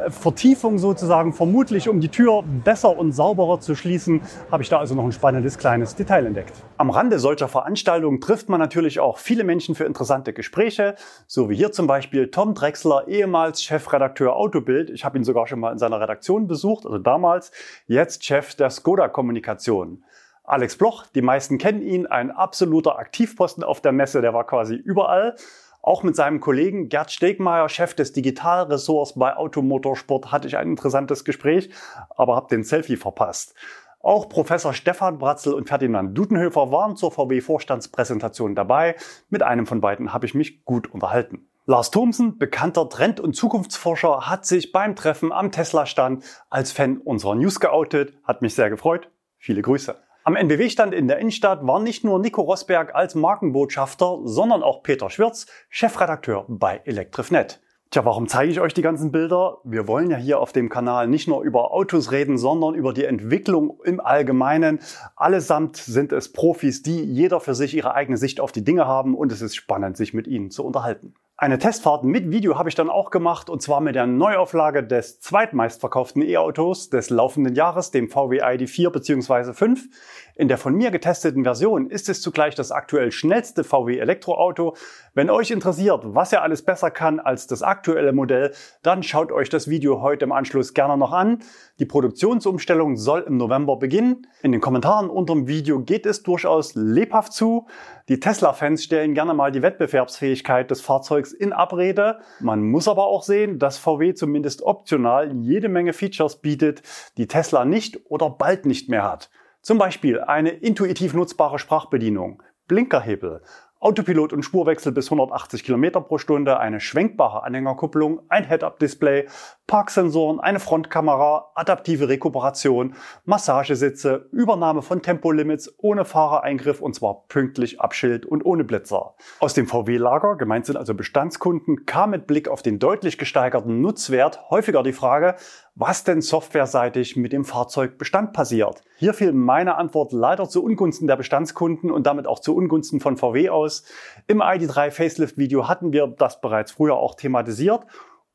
äh, 0.05 0.11
Vertiefung 0.11 0.79
sozusagen, 0.79 1.33
vermutlich 1.33 1.89
um 1.89 2.01
die 2.01 2.09
Tür 2.09 2.43
besser 2.65 2.97
und 2.97 3.13
sauberer 3.43 3.61
zu 3.61 3.75
schließen, 3.75 4.21
habe 4.51 4.63
ich 4.63 4.69
da 4.69 4.79
also 4.79 4.95
noch 4.95 5.05
ein 5.05 5.13
spannendes 5.13 5.59
kleines 5.59 5.97
Detail 5.97 6.27
entdeckt. 6.27 6.53
Am 6.77 6.91
Rande 6.91 7.19
solcher 7.19 7.49
Veranstaltungen 7.49 8.21
trifft 8.21 8.49
man 8.49 8.61
natürlich 8.61 9.01
auch 9.01 9.19
viele 9.19 9.43
Menschen 9.43 9.75
für 9.75 9.85
interessante 9.85 10.33
Gespräche, 10.33 10.95
so 11.27 11.51
wie 11.51 11.57
hier 11.57 11.73
zum 11.73 11.87
Beispiel 11.87 12.31
Tom 12.31 12.55
Drexler, 12.55 13.09
ehemals 13.09 13.63
Chefredakteur 13.63 14.37
Autobild. 14.37 14.91
Ich 14.91 15.05
habe 15.05 15.19
ihn 15.19 15.25
sogar 15.25 15.47
schon 15.47 15.61
mal 15.61 15.73
in 15.73 15.79
seiner 15.79 16.01
Redaktion 16.01 16.47
besucht, 16.47 16.87
also 16.87 16.99
damals, 16.99 17.51
jetzt 17.87 18.25
Chef 18.25 18.55
der 18.55 18.71
Skoda 18.71 19.09
Kommunikation. 19.09 20.05
Alex 20.45 20.77
Bloch, 20.77 21.07
die 21.15 21.23
meisten 21.23 21.59
kennen 21.59 21.83
ihn, 21.83 22.07
ein 22.07 22.31
absoluter 22.31 22.99
Aktivposten 22.99 23.65
auf 23.65 23.81
der 23.81 23.93
Messe, 23.93 24.21
der 24.21 24.35
war 24.35 24.45
quasi 24.45 24.75
überall. 24.75 25.37
Auch 25.83 26.05
mit 26.05 26.15
seinem 26.15 26.39
Kollegen 26.39 26.89
Gerd 26.89 27.11
Stegmeier, 27.11 27.69
Chef 27.69 27.95
des 27.95 28.13
Digitalressorts 28.13 29.15
bei 29.19 29.37
Automotorsport, 29.37 30.31
hatte 30.31 30.47
ich 30.47 30.57
ein 30.57 30.69
interessantes 30.69 31.25
Gespräch, 31.25 31.71
aber 32.09 32.37
habe 32.37 32.47
den 32.49 32.63
Selfie 32.63 32.97
verpasst. 32.97 33.55
Auch 34.01 34.29
Professor 34.29 34.73
Stefan 34.75 35.19
Bratzel 35.19 35.55
und 35.55 35.69
Ferdinand 35.69 36.17
Dudenhöfer 36.17 36.71
waren 36.71 36.97
zur 36.97 37.11
VW-Vorstandspräsentation 37.11 38.55
dabei. 38.55 38.95
Mit 39.29 39.43
einem 39.43 39.67
von 39.67 39.81
beiden 39.81 40.13
habe 40.13 40.27
ich 40.27 40.35
mich 40.35 40.65
gut 40.65 40.93
unterhalten. 40.93 41.49
Lars 41.67 41.91
Thomsen, 41.91 42.39
bekannter 42.39 42.89
Trend- 42.89 43.21
und 43.21 43.35
Zukunftsforscher, 43.35 44.29
hat 44.29 44.47
sich 44.47 44.73
beim 44.73 44.95
Treffen 44.95 45.33
am 45.33 45.51
Tesla-Stand 45.51 46.25
als 46.49 46.73
Fan 46.73 46.99
unserer 46.99 47.35
News 47.35 47.59
geoutet. 47.61 48.15
Hat 48.25 48.43
mich 48.43 48.55
sehr 48.55 48.71
gefreut. 48.71 49.09
Viele 49.39 49.63
Grüße. 49.63 49.97
Am 50.25 50.37
NBW-Stand 50.37 50.95
in 50.95 51.09
der 51.09 51.19
Innenstadt 51.19 51.67
war 51.67 51.81
nicht 51.81 52.05
nur 52.05 52.21
Nico 52.21 52.43
Rosberg 52.43 52.95
als 52.95 53.17
Markenbotschafter, 53.17 54.21
sondern 54.23 54.63
auch 54.63 54.85
Peter 54.85 55.11
Schwirz, 55.11 55.47
Chefredakteur 55.69 56.45
bei 56.47 56.81
Elektrifnet. 56.85 57.61
Tja, 57.91 58.05
warum 58.05 58.29
zeige 58.29 58.53
ich 58.53 58.61
euch 58.61 58.73
die 58.73 58.83
ganzen 58.83 59.11
Bilder? 59.11 59.59
Wir 59.65 59.89
wollen 59.89 60.13
ja 60.13 60.17
hier 60.17 60.39
auf 60.39 60.53
dem 60.53 60.69
Kanal 60.69 61.09
nicht 61.09 61.27
nur 61.27 61.43
über 61.43 61.73
Autos 61.73 62.13
reden, 62.13 62.39
sondern 62.39 62.77
über 62.77 62.93
die 62.93 63.05
Entwicklung 63.05 63.81
im 63.85 63.99
Allgemeinen. 63.99 64.79
Allesamt 65.17 65.77
sind 65.77 66.13
es 66.13 66.33
Profis, 66.33 66.83
die 66.83 67.03
jeder 67.03 67.41
für 67.41 67.57
sich 67.57 67.75
ihre 67.75 67.95
eigene 67.95 68.17
Sicht 68.17 68.39
auf 68.39 68.53
die 68.53 68.63
Dinge 68.63 68.87
haben 68.87 69.17
und 69.17 69.33
es 69.33 69.43
ist 69.43 69.57
spannend, 69.57 69.97
sich 69.97 70.15
mit 70.15 70.29
ihnen 70.29 70.53
zu 70.53 70.65
unterhalten. 70.65 71.15
Eine 71.43 71.59
Testfahrt 71.59 72.05
mit 72.05 72.31
Video 72.31 72.57
habe 72.57 72.69
ich 72.69 72.77
dann 72.77 72.89
auch 72.89 73.11
gemacht 73.11 73.51
und 73.51 73.61
zwar 73.61 73.81
mit 73.81 73.97
der 73.97 74.07
Neuauflage 74.07 74.85
des 74.85 75.19
zweitmeistverkauften 75.19 76.23
E-Autos 76.23 76.89
des 76.89 77.11
laufenden 77.11 77.57
Jahres, 77.57 77.91
dem 77.91 78.09
VW 78.09 78.41
ID4 78.41 78.91
bzw. 78.91 79.53
5. 79.53 79.89
In 80.35 80.49
der 80.49 80.57
von 80.57 80.75
mir 80.75 80.91
getesteten 80.91 81.45
Version 81.45 81.91
ist 81.91 82.09
es 82.09 82.23
zugleich 82.23 82.55
das 82.55 82.73
aktuell 82.73 83.13
schnellste 83.13 83.65
VW 83.65 83.99
Elektroauto. 83.99 84.75
Wenn 85.13 85.29
euch 85.29 85.51
interessiert, 85.51 86.03
was 86.07 86.33
er 86.33 86.43
alles 86.43 86.63
besser 86.63 86.91
kann 86.91 87.21
als 87.21 87.47
das 87.47 87.63
aktuelle 87.63 88.15
Modell, 88.15 88.53
dann 88.83 89.03
schaut 89.03 89.31
euch 89.31 89.51
das 89.51 89.69
Video 89.69 90.01
heute 90.01 90.25
im 90.25 90.33
Anschluss 90.33 90.73
gerne 90.73 90.97
noch 90.97 91.13
an. 91.13 91.41
Die 91.79 91.85
Produktionsumstellung 91.85 92.97
soll 92.97 93.21
im 93.21 93.37
November 93.37 93.77
beginnen. 93.77 94.27
In 94.43 94.53
den 94.53 94.63
Kommentaren 94.63 95.11
unter 95.11 95.35
dem 95.35 95.49
Video 95.49 95.81
geht 95.81 96.07
es 96.07 96.23
durchaus 96.23 96.75
lebhaft 96.75 97.35
zu. 97.35 97.67
Die 98.09 98.19
Tesla-Fans 98.19 98.83
stellen 98.83 99.13
gerne 99.13 99.35
mal 99.35 99.53
die 99.53 99.61
Wettbewerbsfähigkeit 99.61 100.71
des 100.71 100.81
Fahrzeugs 100.81 101.33
in 101.35 101.53
Abrede. 101.53 102.21
Man 102.41 102.63
muss 102.63 102.89
aber 102.89 103.07
auch 103.07 103.23
sehen, 103.23 103.59
dass 103.59 103.77
VW 103.77 104.15
zumindest 104.15 104.63
optional 104.63 105.31
jede 105.37 105.69
Menge 105.69 105.93
Features 105.93 106.37
bietet, 106.41 106.83
die 107.19 107.27
Tesla 107.27 107.67
nicht 107.67 108.11
oder 108.11 108.31
bald 108.31 108.65
nicht 108.65 108.89
mehr 108.89 109.03
hat. 109.03 109.29
Zum 109.63 109.79
Beispiel 109.79 110.21
eine 110.21 110.51
intuitiv 110.51 111.15
nutzbare 111.15 111.61
Sprachbedienung, 111.61 112.43
Blinkerhebel, 112.67 113.43
Autopilot 113.79 114.33
und 114.33 114.45
Spurwechsel 114.45 114.91
bis 114.93 115.07
180 115.07 115.63
km 115.65 116.05
pro 116.05 116.19
Stunde, 116.19 116.59
eine 116.59 116.81
schwenkbare 116.81 117.45
Anhängerkupplung, 117.45 118.23
ein 118.29 118.47
Head-Up-Display, 118.47 119.27
Parksensoren, 119.69 120.41
eine 120.41 120.61
Frontkamera, 120.61 121.51
adaptive 121.55 122.09
Rekuperation, 122.09 122.95
Massagesitze, 123.25 124.29
Übernahme 124.33 124.83
von 124.83 125.01
Tempolimits 125.01 125.73
ohne 125.79 126.05
Fahrereingriff 126.05 126.81
und 126.81 126.95
zwar 126.95 127.27
pünktlich 127.29 127.81
ab 127.81 127.95
Schild 127.95 128.27
und 128.27 128.45
ohne 128.45 128.65
Blitzer. 128.65 129.15
Aus 129.39 129.55
dem 129.55 129.67
VW-Lager, 129.69 130.37
gemeint 130.37 130.67
sind 130.67 130.77
also 130.77 130.95
Bestandskunden, 130.95 131.87
kam 131.87 132.11
mit 132.11 132.27
Blick 132.27 132.49
auf 132.49 132.63
den 132.63 132.81
deutlich 132.81 133.17
gesteigerten 133.17 133.81
Nutzwert 133.81 134.51
häufiger 134.51 134.83
die 134.83 134.93
Frage, 134.93 135.37
was 135.75 136.05
denn 136.05 136.21
softwareseitig 136.21 137.17
mit 137.17 137.33
dem 137.33 137.45
Fahrzeugbestand 137.45 138.33
passiert. 138.33 138.83
Hier 138.97 139.15
fiel 139.15 139.33
meine 139.33 139.77
Antwort 139.77 140.13
leider 140.13 140.49
zu 140.49 140.63
Ungunsten 140.63 141.07
der 141.07 141.17
Bestandskunden 141.17 141.91
und 141.91 142.07
damit 142.07 142.27
auch 142.27 142.41
zu 142.41 142.55
Ungunsten 142.55 143.01
von 143.01 143.17
VW 143.17 143.49
aus. 143.49 143.85
Im 144.27 144.43
ID3 144.43 144.91
Facelift 144.91 145.39
Video 145.39 145.69
hatten 145.69 145.93
wir 145.93 146.07
das 146.07 146.41
bereits 146.41 146.73
früher 146.73 146.97
auch 146.97 147.15
thematisiert 147.15 147.87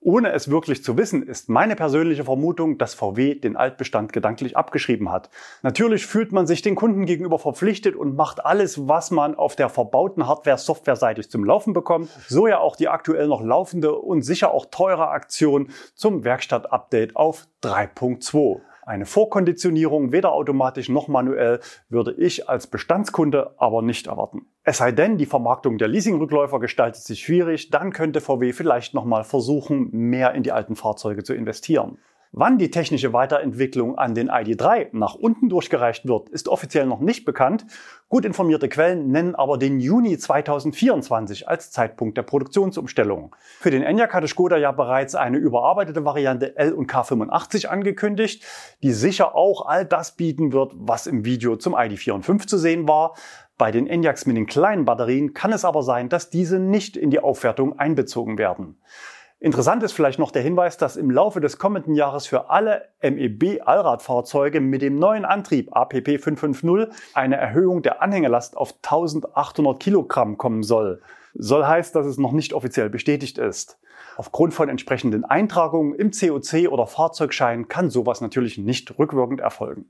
ohne 0.07 0.31
es 0.31 0.49
wirklich 0.49 0.85
zu 0.85 0.95
wissen, 0.95 1.21
ist 1.21 1.49
meine 1.49 1.75
persönliche 1.75 2.23
Vermutung, 2.23 2.77
dass 2.77 2.93
VW 2.93 3.35
den 3.35 3.57
Altbestand 3.57 4.13
gedanklich 4.13 4.55
abgeschrieben 4.55 5.11
hat. 5.11 5.29
Natürlich 5.63 6.05
fühlt 6.05 6.31
man 6.31 6.47
sich 6.47 6.61
den 6.61 6.75
Kunden 6.75 7.05
gegenüber 7.05 7.37
verpflichtet 7.39 7.93
und 7.93 8.15
macht 8.15 8.45
alles, 8.45 8.87
was 8.87 9.11
man 9.11 9.35
auf 9.35 9.57
der 9.57 9.67
verbauten 9.67 10.25
Hardware 10.25 10.57
softwareseitig 10.57 11.29
zum 11.29 11.43
Laufen 11.43 11.73
bekommt. 11.73 12.09
So 12.29 12.47
ja 12.47 12.59
auch 12.59 12.77
die 12.77 12.87
aktuell 12.87 13.27
noch 13.27 13.41
laufende 13.41 13.95
und 13.95 14.21
sicher 14.21 14.53
auch 14.53 14.67
teure 14.71 15.09
Aktion 15.09 15.71
zum 15.93 16.23
Werkstatt-Update 16.23 17.17
auf 17.17 17.45
3.2. 17.61 18.61
Eine 18.88 19.06
Vorkonditionierung, 19.06 20.13
weder 20.13 20.32
automatisch 20.32 20.88
noch 20.88 21.10
manuell, 21.10 21.60
würde 21.89 22.13
ich 22.13 22.47
als 22.47 22.67
Bestandskunde 22.67 23.54
aber 23.58 23.82
nicht 23.82 24.08
erwarten. 24.08 24.45
Es 24.63 24.78
sei 24.78 24.93
denn, 24.93 25.17
die 25.17 25.26
Vermarktung 25.26 25.78
der 25.78 25.89
Leasingrückläufer 25.89 26.62
gestaltet 26.62 27.04
sich 27.04 27.19
schwierig, 27.19 27.69
dann 27.69 27.91
könnte 27.91 28.21
VW 28.21 28.54
vielleicht 28.54 28.93
nochmal 28.93 29.26
versuchen, 29.26 29.89
mehr 29.91 30.34
in 30.36 30.43
die 30.43 30.54
alten 30.54 30.78
Fahrzeuge 30.78 31.26
zu 31.26 31.34
investieren. 31.34 31.97
Wann 32.31 32.57
die 32.57 32.71
technische 32.71 33.13
Weiterentwicklung 33.13 33.97
an 33.97 34.13
den 34.13 34.29
ID3 34.29 34.89
nach 34.91 35.15
unten 35.15 35.47
durchgereicht 35.47 36.07
wird, 36.07 36.29
ist 36.29 36.49
offiziell 36.49 36.85
noch 36.85 36.99
nicht 36.99 37.23
bekannt. 37.23 37.65
Gut 38.09 38.25
informierte 38.25 38.67
Quellen 38.67 39.11
nennen 39.11 39.33
aber 39.33 39.57
den 39.57 39.79
Juni 39.79 40.17
2024 40.17 41.47
als 41.47 41.71
Zeitpunkt 41.71 42.17
der 42.17 42.23
Produktionsumstellung. 42.23 43.35
Für 43.59 43.71
den 43.71 43.81
Enyaq 43.81 44.13
hatte 44.13 44.27
Skoda 44.27 44.57
ja 44.57 44.71
bereits 44.71 45.15
eine 45.15 45.37
überarbeitete 45.37 46.03
Variante 46.03 46.57
L 46.57 46.73
und 46.73 46.91
K85 46.91 47.67
angekündigt, 47.67 48.43
die 48.83 48.91
sicher 48.91 49.33
auch 49.33 49.65
all 49.65 49.85
das 49.85 50.15
bieten 50.15 50.51
wird, 50.51 50.73
was 50.75 51.07
im 51.07 51.23
Video 51.23 51.55
zum 51.55 51.75
ID4 51.75 52.11
und 52.11 52.23
5 52.23 52.45
zu 52.45 52.57
sehen 52.57 52.87
war. 52.87 53.15
Bei 53.57 53.71
den 53.71 53.87
Enyaqs 53.87 54.25
mit 54.25 54.37
den 54.37 54.45
kleinen 54.45 54.85
Batterien 54.85 55.33
kann 55.33 55.51
es 55.51 55.65
aber 55.65 55.81
sein, 55.81 56.09
dass 56.09 56.29
diese 56.29 56.59
nicht 56.59 56.95
in 56.95 57.09
die 57.09 57.19
Aufwertung 57.19 57.79
einbezogen 57.79 58.37
werden. 58.37 58.77
Interessant 59.39 59.84
ist 59.84 59.91
vielleicht 59.91 60.17
noch 60.17 60.32
der 60.32 60.41
Hinweis, 60.41 60.78
dass 60.78 60.95
im 60.95 61.12
Laufe 61.12 61.39
des 61.39 61.60
kommenden 61.60 61.93
Jahres 61.93 62.26
für 62.26 62.50
alle 62.50 62.89
MEB-Allradfahrzeuge 63.04 64.62
mit 64.62 64.82
dem 64.82 64.97
neuen 64.97 65.26
Antrieb 65.26 65.76
APP 65.76 66.19
550 66.19 66.88
eine 67.13 67.38
Erhöhung 67.38 67.84
der 67.84 68.02
Anhängelast 68.02 68.58
auf 68.58 68.73
1800 68.82 69.80
Kilogramm 69.80 70.39
kommen 70.39 70.63
soll. 70.63 71.04
Soll 71.36 71.67
heißt, 71.67 71.95
dass 71.95 72.08
es 72.08 72.17
noch 72.17 72.32
nicht 72.32 72.54
offiziell 72.54 72.89
bestätigt 72.89 73.38
ist. 73.38 73.78
Aufgrund 74.15 74.56
von 74.56 74.69
entsprechenden 74.69 75.23
Eintragungen 75.23 75.93
im 75.93 76.10
COC 76.10 76.71
oder 76.71 76.88
Fahrzeugschein 76.88 77.67
kann 77.67 77.91
sowas 77.91 78.21
natürlich 78.21 78.58
nicht 78.58 78.97
rückwirkend 78.97 79.39
erfolgen. 79.39 79.86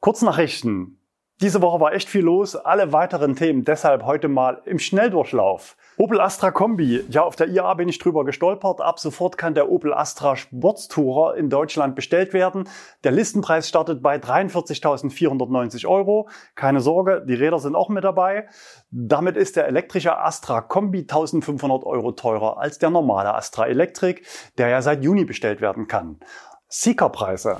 Kurznachrichten. 0.00 1.00
Diese 1.40 1.62
Woche 1.62 1.80
war 1.80 1.94
echt 1.94 2.10
viel 2.10 2.24
los. 2.24 2.54
Alle 2.54 2.92
weiteren 2.92 3.34
Themen 3.34 3.64
deshalb 3.64 4.04
heute 4.04 4.28
mal 4.28 4.60
im 4.66 4.78
Schnelldurchlauf. 4.78 5.78
Opel 5.96 6.20
Astra 6.20 6.50
Kombi. 6.50 7.04
Ja, 7.08 7.22
auf 7.22 7.36
der 7.36 7.48
IAA 7.48 7.74
bin 7.74 7.88
ich 7.88 8.00
drüber 8.00 8.24
gestolpert. 8.24 8.80
Ab 8.80 8.98
sofort 8.98 9.38
kann 9.38 9.54
der 9.54 9.70
Opel 9.70 9.94
Astra 9.94 10.34
Sportstourer 10.34 11.36
in 11.36 11.50
Deutschland 11.50 11.94
bestellt 11.94 12.32
werden. 12.32 12.68
Der 13.04 13.12
Listenpreis 13.12 13.68
startet 13.68 14.02
bei 14.02 14.16
43.490 14.16 15.86
Euro. 15.86 16.28
Keine 16.56 16.80
Sorge, 16.80 17.24
die 17.24 17.34
Räder 17.34 17.60
sind 17.60 17.76
auch 17.76 17.90
mit 17.90 18.02
dabei. 18.02 18.48
Damit 18.90 19.36
ist 19.36 19.54
der 19.54 19.68
elektrische 19.68 20.18
Astra 20.18 20.62
Kombi 20.62 21.02
1500 21.02 21.84
Euro 21.84 22.10
teurer 22.10 22.58
als 22.58 22.80
der 22.80 22.90
normale 22.90 23.32
Astra 23.32 23.68
Elektrik, 23.68 24.26
der 24.58 24.70
ja 24.70 24.82
seit 24.82 25.04
Juni 25.04 25.24
bestellt 25.24 25.60
werden 25.60 25.86
kann. 25.86 26.18
Seeker-Preise. 26.76 27.58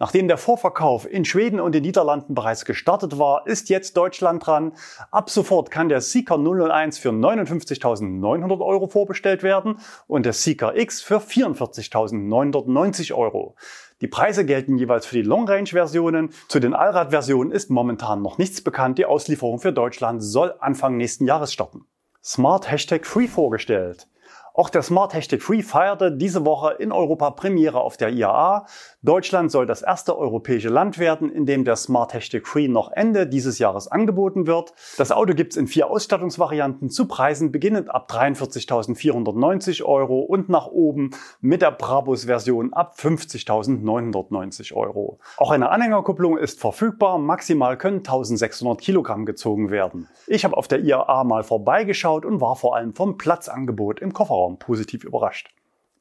Nachdem 0.00 0.26
der 0.26 0.38
Vorverkauf 0.38 1.08
in 1.08 1.24
Schweden 1.24 1.60
und 1.60 1.72
den 1.72 1.82
Niederlanden 1.82 2.34
bereits 2.34 2.64
gestartet 2.64 3.16
war, 3.16 3.46
ist 3.46 3.68
jetzt 3.68 3.96
Deutschland 3.96 4.44
dran. 4.44 4.72
Ab 5.12 5.30
sofort 5.30 5.70
kann 5.70 5.88
der 5.88 6.00
Seeker 6.00 6.36
001 6.36 6.98
für 6.98 7.10
59.900 7.10 8.66
Euro 8.66 8.88
vorbestellt 8.88 9.44
werden 9.44 9.78
und 10.08 10.26
der 10.26 10.32
Seeker 10.32 10.76
X 10.76 11.00
für 11.00 11.18
44.990 11.18 13.14
Euro. 13.14 13.54
Die 14.00 14.08
Preise 14.08 14.44
gelten 14.44 14.78
jeweils 14.78 15.06
für 15.06 15.14
die 15.14 15.22
Long-Range-Versionen. 15.22 16.30
Zu 16.48 16.58
den 16.58 16.74
Allrad-Versionen 16.74 17.52
ist 17.52 17.70
momentan 17.70 18.20
noch 18.20 18.36
nichts 18.36 18.62
bekannt. 18.62 18.98
Die 18.98 19.06
Auslieferung 19.06 19.60
für 19.60 19.72
Deutschland 19.72 20.24
soll 20.24 20.52
Anfang 20.58 20.96
nächsten 20.96 21.24
Jahres 21.24 21.52
starten. 21.52 21.86
Smart 22.20 22.68
Hashtag 22.68 23.06
Free 23.06 23.28
vorgestellt. 23.28 24.08
Auch 24.56 24.70
der 24.70 24.80
Smart 24.80 25.12
Hashtag 25.12 25.42
Free 25.42 25.60
feierte 25.60 26.10
diese 26.10 26.46
Woche 26.46 26.76
in 26.78 26.90
Europa 26.90 27.30
Premiere 27.32 27.78
auf 27.78 27.98
der 27.98 28.08
IAA. 28.08 28.64
Deutschland 29.02 29.50
soll 29.50 29.66
das 29.66 29.82
erste 29.82 30.16
europäische 30.16 30.70
Land 30.70 30.98
werden, 30.98 31.30
in 31.30 31.44
dem 31.44 31.66
der 31.66 31.76
Smart 31.76 32.14
Hashtag 32.14 32.46
Free 32.46 32.66
noch 32.66 32.90
Ende 32.90 33.26
dieses 33.26 33.58
Jahres 33.58 33.86
angeboten 33.86 34.46
wird. 34.46 34.72
Das 34.96 35.12
Auto 35.12 35.34
gibt's 35.34 35.58
in 35.58 35.66
vier 35.66 35.90
Ausstattungsvarianten 35.90 36.88
zu 36.88 37.06
Preisen 37.06 37.52
beginnend 37.52 37.94
ab 37.94 38.10
43.490 38.10 39.84
Euro 39.84 40.20
und 40.20 40.48
nach 40.48 40.68
oben 40.68 41.10
mit 41.42 41.60
der 41.60 41.72
Brabus-Version 41.72 42.72
ab 42.72 42.94
50.990 42.98 44.72
Euro. 44.72 45.18
Auch 45.36 45.50
eine 45.50 45.68
Anhängerkupplung 45.68 46.38
ist 46.38 46.60
verfügbar. 46.60 47.18
Maximal 47.18 47.76
können 47.76 47.98
1600 47.98 48.80
Kilogramm 48.80 49.26
gezogen 49.26 49.68
werden. 49.68 50.08
Ich 50.26 50.46
habe 50.46 50.56
auf 50.56 50.66
der 50.66 50.80
IAA 50.80 51.24
mal 51.24 51.42
vorbeigeschaut 51.42 52.24
und 52.24 52.40
war 52.40 52.56
vor 52.56 52.74
allem 52.74 52.94
vom 52.94 53.18
Platzangebot 53.18 54.00
im 54.00 54.14
Kofferraum 54.14 54.45
Kofferraum 54.46 54.58
positiv 54.58 55.04
überrascht. 55.04 55.50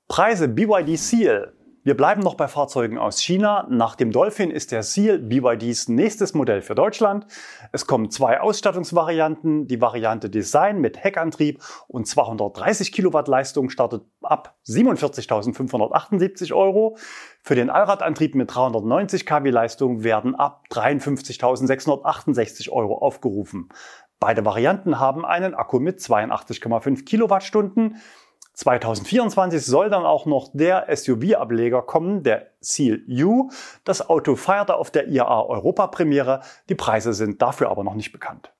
Preise 0.07 0.47
BYD 0.47 0.97
Seal. 0.97 1.53
Wir 1.83 1.95
bleiben 1.95 2.21
noch 2.21 2.33
bei 2.33 2.47
Fahrzeugen 2.47 2.97
aus 2.97 3.21
China. 3.21 3.67
Nach 3.69 3.95
dem 3.95 4.11
Dolphin 4.11 4.49
ist 4.49 4.71
der 4.71 4.81
Seal 4.81 5.19
BYDs 5.19 5.87
nächstes 5.87 6.33
Modell 6.33 6.63
für 6.63 6.73
Deutschland. 6.73 7.27
Es 7.73 7.85
kommen 7.85 8.09
zwei 8.09 8.41
Ausstattungsvarianten. 8.41 9.67
Die 9.67 9.81
Variante 9.81 10.31
Design 10.31 10.81
mit 10.81 11.03
Heckantrieb 11.03 11.61
und 11.87 12.07
230 12.07 12.91
Kilowatt 12.91 13.27
Leistung 13.27 13.69
startet 13.69 14.01
ab 14.23 14.55
47.578 14.65 16.55
Euro. 16.55 16.97
Für 17.43 17.53
den 17.53 17.69
Allradantrieb 17.69 18.33
mit 18.33 18.55
390 18.55 19.27
kW 19.27 19.51
Leistung 19.51 20.03
werden 20.03 20.33
ab 20.33 20.63
53.668 20.71 22.71
Euro 22.71 22.97
aufgerufen. 22.97 23.69
Beide 24.19 24.43
Varianten 24.43 24.99
haben 24.99 25.23
einen 25.23 25.53
Akku 25.53 25.79
mit 25.79 25.99
82,5 25.99 27.05
Kilowattstunden. 27.05 27.97
2024 28.55 29.65
soll 29.65 29.89
dann 29.89 30.05
auch 30.05 30.25
noch 30.25 30.49
der 30.53 30.87
SUV-Ableger 30.95 31.81
kommen, 31.81 32.23
der 32.23 32.47
Seal 32.61 33.01
U. 33.07 33.49
Das 33.83 34.09
Auto 34.09 34.35
feierte 34.35 34.75
auf 34.75 34.91
der 34.91 35.07
IAA 35.07 35.45
Europa 35.45 35.87
Premiere. 35.87 36.41
Die 36.69 36.75
Preise 36.75 37.13
sind 37.13 37.41
dafür 37.41 37.69
aber 37.69 37.83
noch 37.83 37.95
nicht 37.95 38.11
bekannt. 38.11 38.54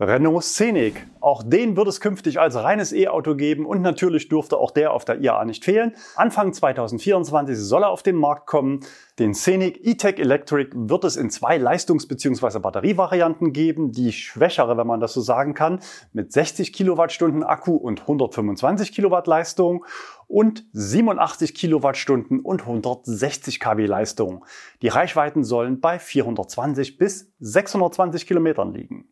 Renault 0.00 0.44
Scenic. 0.44 1.08
Auch 1.18 1.42
den 1.42 1.76
wird 1.76 1.88
es 1.88 2.00
künftig 2.00 2.38
als 2.38 2.54
reines 2.54 2.92
E-Auto 2.92 3.34
geben 3.34 3.66
und 3.66 3.82
natürlich 3.82 4.28
dürfte 4.28 4.56
auch 4.56 4.70
der 4.70 4.92
auf 4.92 5.04
der 5.04 5.20
IAA 5.20 5.44
nicht 5.44 5.64
fehlen. 5.64 5.92
Anfang 6.14 6.52
2024 6.52 7.58
soll 7.58 7.82
er 7.82 7.88
auf 7.88 8.04
den 8.04 8.14
Markt 8.14 8.46
kommen. 8.46 8.78
Den 9.18 9.34
Scenic 9.34 9.84
E-Tech 9.84 10.20
Electric 10.20 10.70
wird 10.72 11.02
es 11.02 11.16
in 11.16 11.30
zwei 11.30 11.56
Leistungs- 11.56 12.06
bzw. 12.06 12.60
Batterievarianten 12.60 13.52
geben. 13.52 13.90
Die 13.90 14.12
schwächere, 14.12 14.76
wenn 14.76 14.86
man 14.86 15.00
das 15.00 15.14
so 15.14 15.20
sagen 15.20 15.54
kann, 15.54 15.80
mit 16.12 16.32
60 16.32 16.72
Kilowattstunden 16.72 17.42
Akku 17.42 17.74
und 17.74 18.02
125 18.02 18.92
Kilowatt 18.92 19.26
Leistung 19.26 19.84
und 20.28 20.64
87 20.74 21.56
Kilowattstunden 21.56 22.38
und 22.38 22.62
160 22.62 23.58
kW 23.58 23.86
Leistung. 23.86 24.44
Die 24.80 24.88
Reichweiten 24.88 25.42
sollen 25.42 25.80
bei 25.80 25.98
420 25.98 26.98
bis 26.98 27.32
620 27.40 28.28
Kilometern 28.28 28.72
liegen. 28.72 29.08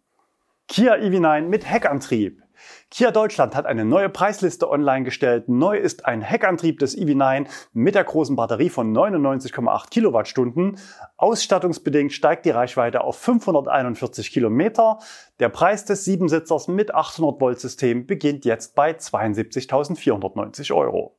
Kia 0.68 0.94
EV9 0.94 1.42
mit 1.42 1.70
Heckantrieb. 1.70 2.42
Kia 2.90 3.10
Deutschland 3.10 3.54
hat 3.54 3.66
eine 3.66 3.84
neue 3.84 4.08
Preisliste 4.08 4.68
online 4.68 5.04
gestellt. 5.04 5.48
Neu 5.48 5.76
ist 5.76 6.06
ein 6.06 6.22
Heckantrieb 6.22 6.78
des 6.78 6.98
EV9 6.98 7.46
mit 7.72 7.94
der 7.94 8.04
großen 8.04 8.34
Batterie 8.34 8.70
von 8.70 8.92
99,8 8.92 9.90
Kilowattstunden. 9.90 10.78
Ausstattungsbedingt 11.16 12.12
steigt 12.12 12.46
die 12.46 12.50
Reichweite 12.50 13.02
auf 13.02 13.16
541 13.18 14.32
Kilometer. 14.32 14.98
Der 15.38 15.50
Preis 15.50 15.84
des 15.84 16.04
Siebensitzers 16.04 16.68
mit 16.68 16.94
800 16.94 17.40
Volt 17.40 17.60
System 17.60 18.06
beginnt 18.06 18.44
jetzt 18.44 18.74
bei 18.74 18.92
72.490 18.92 20.74
Euro. 20.74 21.16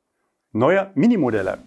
Neue 0.52 0.92
Minimodelle. 0.96 1.60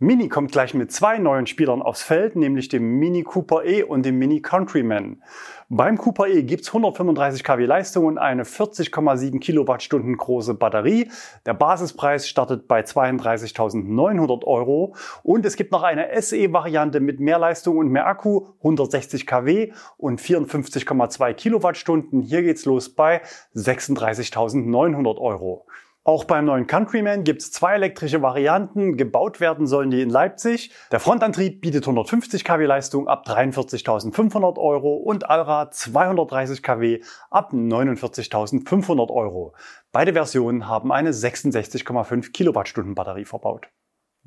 Mini 0.00 0.28
kommt 0.28 0.50
gleich 0.50 0.74
mit 0.74 0.90
zwei 0.90 1.18
neuen 1.18 1.46
Spielern 1.46 1.80
aufs 1.80 2.02
Feld, 2.02 2.34
nämlich 2.34 2.68
dem 2.68 2.98
Mini 2.98 3.22
Cooper 3.22 3.64
E 3.64 3.84
und 3.84 4.04
dem 4.04 4.18
Mini 4.18 4.42
Countryman. 4.42 5.22
Beim 5.68 5.98
Cooper 5.98 6.26
E 6.26 6.42
gibt's 6.42 6.66
135 6.68 7.44
kW 7.44 7.64
Leistung 7.64 8.06
und 8.06 8.18
eine 8.18 8.42
40,7 8.42 9.38
Kilowattstunden 9.38 10.16
große 10.16 10.54
Batterie. 10.54 11.12
Der 11.46 11.54
Basispreis 11.54 12.28
startet 12.28 12.66
bei 12.66 12.80
32.900 12.80 14.44
Euro 14.44 14.96
und 15.22 15.46
es 15.46 15.54
gibt 15.54 15.70
noch 15.70 15.84
eine 15.84 16.08
SE-Variante 16.20 16.98
mit 16.98 17.20
mehr 17.20 17.38
Leistung 17.38 17.78
und 17.78 17.88
mehr 17.88 18.08
Akku, 18.08 18.48
160 18.58 19.28
kW 19.28 19.72
und 19.96 20.20
54,2 20.20 21.34
Kilowattstunden. 21.34 22.20
Hier 22.20 22.42
geht's 22.42 22.64
los 22.64 22.88
bei 22.88 23.22
36.900 23.54 25.18
Euro. 25.18 25.66
Auch 26.06 26.24
beim 26.24 26.44
neuen 26.44 26.66
Countryman 26.66 27.24
gibt 27.24 27.40
es 27.40 27.50
zwei 27.50 27.76
elektrische 27.76 28.20
Varianten. 28.20 28.98
Gebaut 28.98 29.40
werden 29.40 29.66
sollen 29.66 29.90
die 29.90 30.02
in 30.02 30.10
Leipzig. 30.10 30.70
Der 30.92 31.00
Frontantrieb 31.00 31.62
bietet 31.62 31.84
150 31.84 32.44
kW 32.44 32.66
Leistung 32.66 33.08
ab 33.08 33.26
43.500 33.26 34.58
Euro 34.58 34.96
und 34.96 35.30
Allrad 35.30 35.74
230 35.74 36.62
kW 36.62 37.00
ab 37.30 37.54
49.500 37.54 39.10
Euro. 39.10 39.54
Beide 39.92 40.12
Versionen 40.12 40.68
haben 40.68 40.92
eine 40.92 41.12
66,5 41.12 42.32
Kilowattstunden 42.32 42.94
Batterie 42.94 43.24
verbaut. 43.24 43.70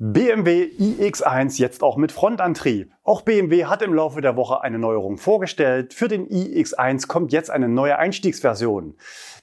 BMW 0.00 0.70
iX1 0.78 1.58
jetzt 1.58 1.82
auch 1.82 1.96
mit 1.96 2.12
Frontantrieb. 2.12 2.92
Auch 3.02 3.22
BMW 3.22 3.64
hat 3.64 3.82
im 3.82 3.92
Laufe 3.92 4.20
der 4.20 4.36
Woche 4.36 4.60
eine 4.60 4.78
Neuerung 4.78 5.18
vorgestellt. 5.18 5.92
Für 5.92 6.06
den 6.06 6.28
iX1 6.28 7.08
kommt 7.08 7.32
jetzt 7.32 7.50
eine 7.50 7.68
neue 7.68 7.98
Einstiegsversion. 7.98 8.94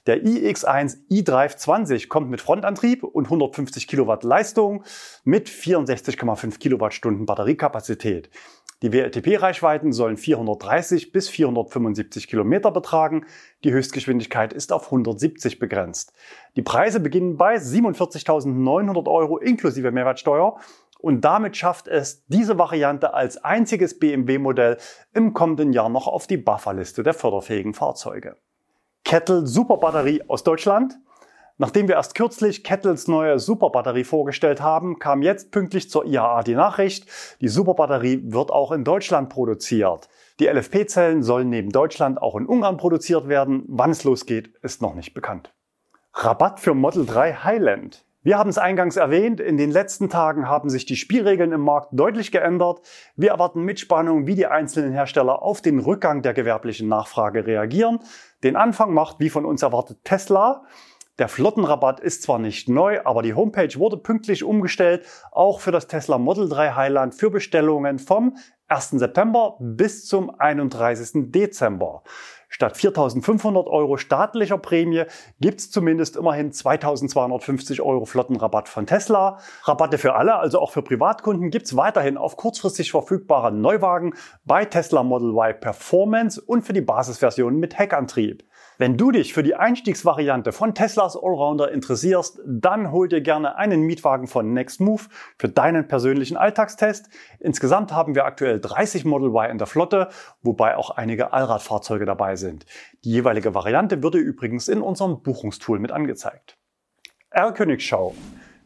Der 0.06 0.24
iX1 0.24 0.96
eDrive 1.10 1.56
20 1.56 2.08
kommt 2.08 2.30
mit 2.30 2.40
Frontantrieb 2.40 3.04
und 3.04 3.26
150 3.26 3.86
Kilowatt 3.86 4.24
Leistung 4.24 4.82
mit 5.24 5.50
64,5 5.50 6.58
Kilowattstunden 6.58 7.26
Batteriekapazität. 7.26 8.30
Die 8.82 8.92
WLTP-Reichweiten 8.92 9.92
sollen 9.92 10.18
430 10.18 11.10
bis 11.10 11.30
475 11.30 12.28
Kilometer 12.28 12.70
betragen. 12.70 13.24
Die 13.64 13.72
Höchstgeschwindigkeit 13.72 14.52
ist 14.52 14.70
auf 14.70 14.86
170 14.86 15.58
begrenzt. 15.58 16.12
Die 16.56 16.62
Preise 16.62 17.00
beginnen 17.00 17.38
bei 17.38 17.56
47.900 17.56 19.08
Euro 19.10 19.38
inklusive 19.38 19.92
Mehrwertsteuer. 19.92 20.58
Und 20.98 21.22
damit 21.22 21.56
schafft 21.56 21.88
es 21.88 22.26
diese 22.26 22.58
Variante 22.58 23.14
als 23.14 23.42
einziges 23.42 23.98
BMW-Modell 23.98 24.76
im 25.14 25.32
kommenden 25.32 25.72
Jahr 25.72 25.88
noch 25.88 26.06
auf 26.06 26.26
die 26.26 26.36
Bufferliste 26.36 27.02
der 27.02 27.14
förderfähigen 27.14 27.72
Fahrzeuge. 27.72 28.36
Kettle 29.04 29.46
Superbatterie 29.46 30.22
aus 30.28 30.42
Deutschland 30.42 30.98
Nachdem 31.58 31.88
wir 31.88 31.94
erst 31.94 32.14
kürzlich 32.14 32.64
Kettles 32.64 33.08
neue 33.08 33.38
Superbatterie 33.38 34.04
vorgestellt 34.04 34.60
haben, 34.60 34.98
kam 34.98 35.22
jetzt 35.22 35.52
pünktlich 35.52 35.88
zur 35.88 36.04
IAA 36.04 36.42
die 36.42 36.54
Nachricht, 36.54 37.06
die 37.40 37.48
Superbatterie 37.48 38.20
wird 38.26 38.50
auch 38.50 38.72
in 38.72 38.84
Deutschland 38.84 39.30
produziert. 39.30 40.10
Die 40.38 40.48
LFP-Zellen 40.48 41.22
sollen 41.22 41.48
neben 41.48 41.70
Deutschland 41.70 42.20
auch 42.20 42.36
in 42.36 42.44
Ungarn 42.44 42.76
produziert 42.76 43.28
werden. 43.28 43.64
Wann 43.68 43.90
es 43.90 44.04
losgeht, 44.04 44.54
ist 44.62 44.82
noch 44.82 44.94
nicht 44.94 45.14
bekannt. 45.14 45.54
Rabatt 46.12 46.60
für 46.60 46.74
Model 46.74 47.06
3 47.06 47.32
Highland. 47.32 48.04
Wir 48.22 48.36
haben 48.36 48.50
es 48.50 48.58
eingangs 48.58 48.96
erwähnt, 48.96 49.40
in 49.40 49.56
den 49.56 49.70
letzten 49.70 50.10
Tagen 50.10 50.48
haben 50.48 50.68
sich 50.68 50.84
die 50.84 50.96
Spielregeln 50.96 51.52
im 51.52 51.60
Markt 51.60 51.90
deutlich 51.92 52.32
geändert. 52.32 52.80
Wir 53.14 53.30
erwarten 53.30 53.62
mit 53.62 53.80
Spannung, 53.80 54.26
wie 54.26 54.34
die 54.34 54.46
einzelnen 54.46 54.92
Hersteller 54.92 55.42
auf 55.42 55.62
den 55.62 55.78
Rückgang 55.78 56.22
der 56.22 56.34
gewerblichen 56.34 56.88
Nachfrage 56.88 57.46
reagieren. 57.46 58.00
Den 58.42 58.56
Anfang 58.56 58.92
macht, 58.92 59.20
wie 59.20 59.30
von 59.30 59.46
uns 59.46 59.62
erwartet, 59.62 59.98
Tesla. 60.04 60.64
Der 61.18 61.28
Flottenrabatt 61.28 62.00
ist 62.00 62.22
zwar 62.22 62.38
nicht 62.38 62.68
neu, 62.68 63.00
aber 63.04 63.22
die 63.22 63.32
Homepage 63.32 63.74
wurde 63.78 63.96
pünktlich 63.96 64.44
umgestellt, 64.44 65.06
auch 65.32 65.60
für 65.60 65.72
das 65.72 65.86
Tesla 65.86 66.18
Model 66.18 66.46
3 66.46 66.72
Highland 66.72 67.14
für 67.14 67.30
Bestellungen 67.30 67.98
vom 67.98 68.36
1. 68.68 68.90
September 68.90 69.56
bis 69.58 70.04
zum 70.04 70.28
31. 70.38 71.32
Dezember. 71.32 72.02
Statt 72.50 72.76
4.500 72.76 73.66
Euro 73.66 73.96
staatlicher 73.96 74.58
Prämie 74.58 75.04
gibt's 75.40 75.70
zumindest 75.70 76.16
immerhin 76.16 76.52
2.250 76.52 77.80
Euro 77.80 78.04
Flottenrabatt 78.04 78.68
von 78.68 78.86
Tesla. 78.86 79.38
Rabatte 79.64 79.96
für 79.96 80.14
alle, 80.16 80.36
also 80.36 80.60
auch 80.60 80.70
für 80.70 80.82
Privatkunden, 80.82 81.50
gibt's 81.50 81.76
weiterhin 81.76 82.18
auf 82.18 82.36
kurzfristig 82.36 82.90
verfügbare 82.90 83.52
Neuwagen 83.52 84.14
bei 84.44 84.66
Tesla 84.66 85.02
Model 85.02 85.30
Y 85.30 85.58
Performance 85.60 86.40
und 86.40 86.62
für 86.62 86.74
die 86.74 86.82
Basisversion 86.82 87.56
mit 87.56 87.78
Heckantrieb. 87.78 88.44
Wenn 88.78 88.98
du 88.98 89.10
dich 89.10 89.32
für 89.32 89.42
die 89.42 89.54
Einstiegsvariante 89.54 90.52
von 90.52 90.74
Teslas 90.74 91.16
Allrounder 91.16 91.70
interessierst, 91.70 92.40
dann 92.44 92.92
hol 92.92 93.08
dir 93.08 93.22
gerne 93.22 93.56
einen 93.56 93.82
Mietwagen 93.82 94.26
von 94.26 94.52
Nextmove 94.52 95.08
für 95.38 95.48
deinen 95.48 95.88
persönlichen 95.88 96.36
Alltagstest. 96.36 97.08
Insgesamt 97.40 97.92
haben 97.92 98.14
wir 98.14 98.26
aktuell 98.26 98.60
30 98.60 99.06
Model 99.06 99.30
Y 99.30 99.50
in 99.50 99.56
der 99.56 99.66
Flotte, 99.66 100.08
wobei 100.42 100.76
auch 100.76 100.90
einige 100.90 101.32
Allradfahrzeuge 101.32 102.04
dabei 102.04 102.36
sind. 102.36 102.66
Die 103.04 103.12
jeweilige 103.12 103.54
Variante 103.54 104.02
würde 104.02 104.18
übrigens 104.18 104.68
in 104.68 104.82
unserem 104.82 105.22
Buchungstool 105.22 105.78
mit 105.78 105.90
angezeigt. 105.90 106.58
R-Königschau. 107.30 108.14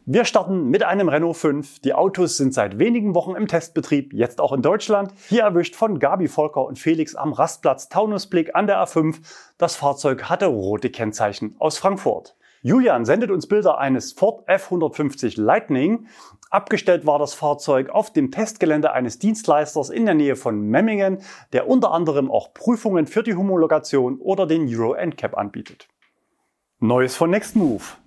Wir 0.07 0.25
starten 0.25 0.69
mit 0.69 0.81
einem 0.81 1.09
Renault 1.09 1.37
5. 1.37 1.79
Die 1.81 1.93
Autos 1.93 2.35
sind 2.35 2.55
seit 2.55 2.79
wenigen 2.79 3.13
Wochen 3.13 3.35
im 3.35 3.47
Testbetrieb, 3.47 4.13
jetzt 4.13 4.41
auch 4.41 4.51
in 4.51 4.63
Deutschland. 4.63 5.13
Hier 5.29 5.43
erwischt 5.43 5.75
von 5.75 5.99
Gabi 5.99 6.27
Volker 6.27 6.65
und 6.65 6.79
Felix 6.79 7.13
am 7.13 7.33
Rastplatz 7.33 7.87
Taunusblick 7.87 8.55
an 8.55 8.65
der 8.65 8.83
A5. 8.83 9.17
Das 9.59 9.75
Fahrzeug 9.75 10.23
hatte 10.23 10.47
rote 10.47 10.89
Kennzeichen 10.89 11.55
aus 11.59 11.77
Frankfurt. 11.77 12.35
Julian 12.63 13.05
sendet 13.05 13.29
uns 13.29 13.47
Bilder 13.47 13.77
eines 13.77 14.13
Ford 14.13 14.49
F150 14.49 15.39
Lightning. 15.39 16.07
Abgestellt 16.49 17.05
war 17.05 17.19
das 17.19 17.35
Fahrzeug 17.35 17.89
auf 17.89 18.11
dem 18.11 18.31
Testgelände 18.31 18.93
eines 18.93 19.19
Dienstleisters 19.19 19.91
in 19.91 20.07
der 20.07 20.15
Nähe 20.15 20.35
von 20.35 20.61
Memmingen, 20.61 21.19
der 21.53 21.67
unter 21.67 21.91
anderem 21.91 22.31
auch 22.31 22.55
Prüfungen 22.55 23.05
für 23.05 23.21
die 23.21 23.35
Homologation 23.35 24.17
oder 24.17 24.47
den 24.47 24.67
Euro 24.75 24.95
NCAP 24.95 25.37
anbietet. 25.37 25.87
Neues 26.79 27.15
von 27.15 27.29
Nextmove. 27.29 28.00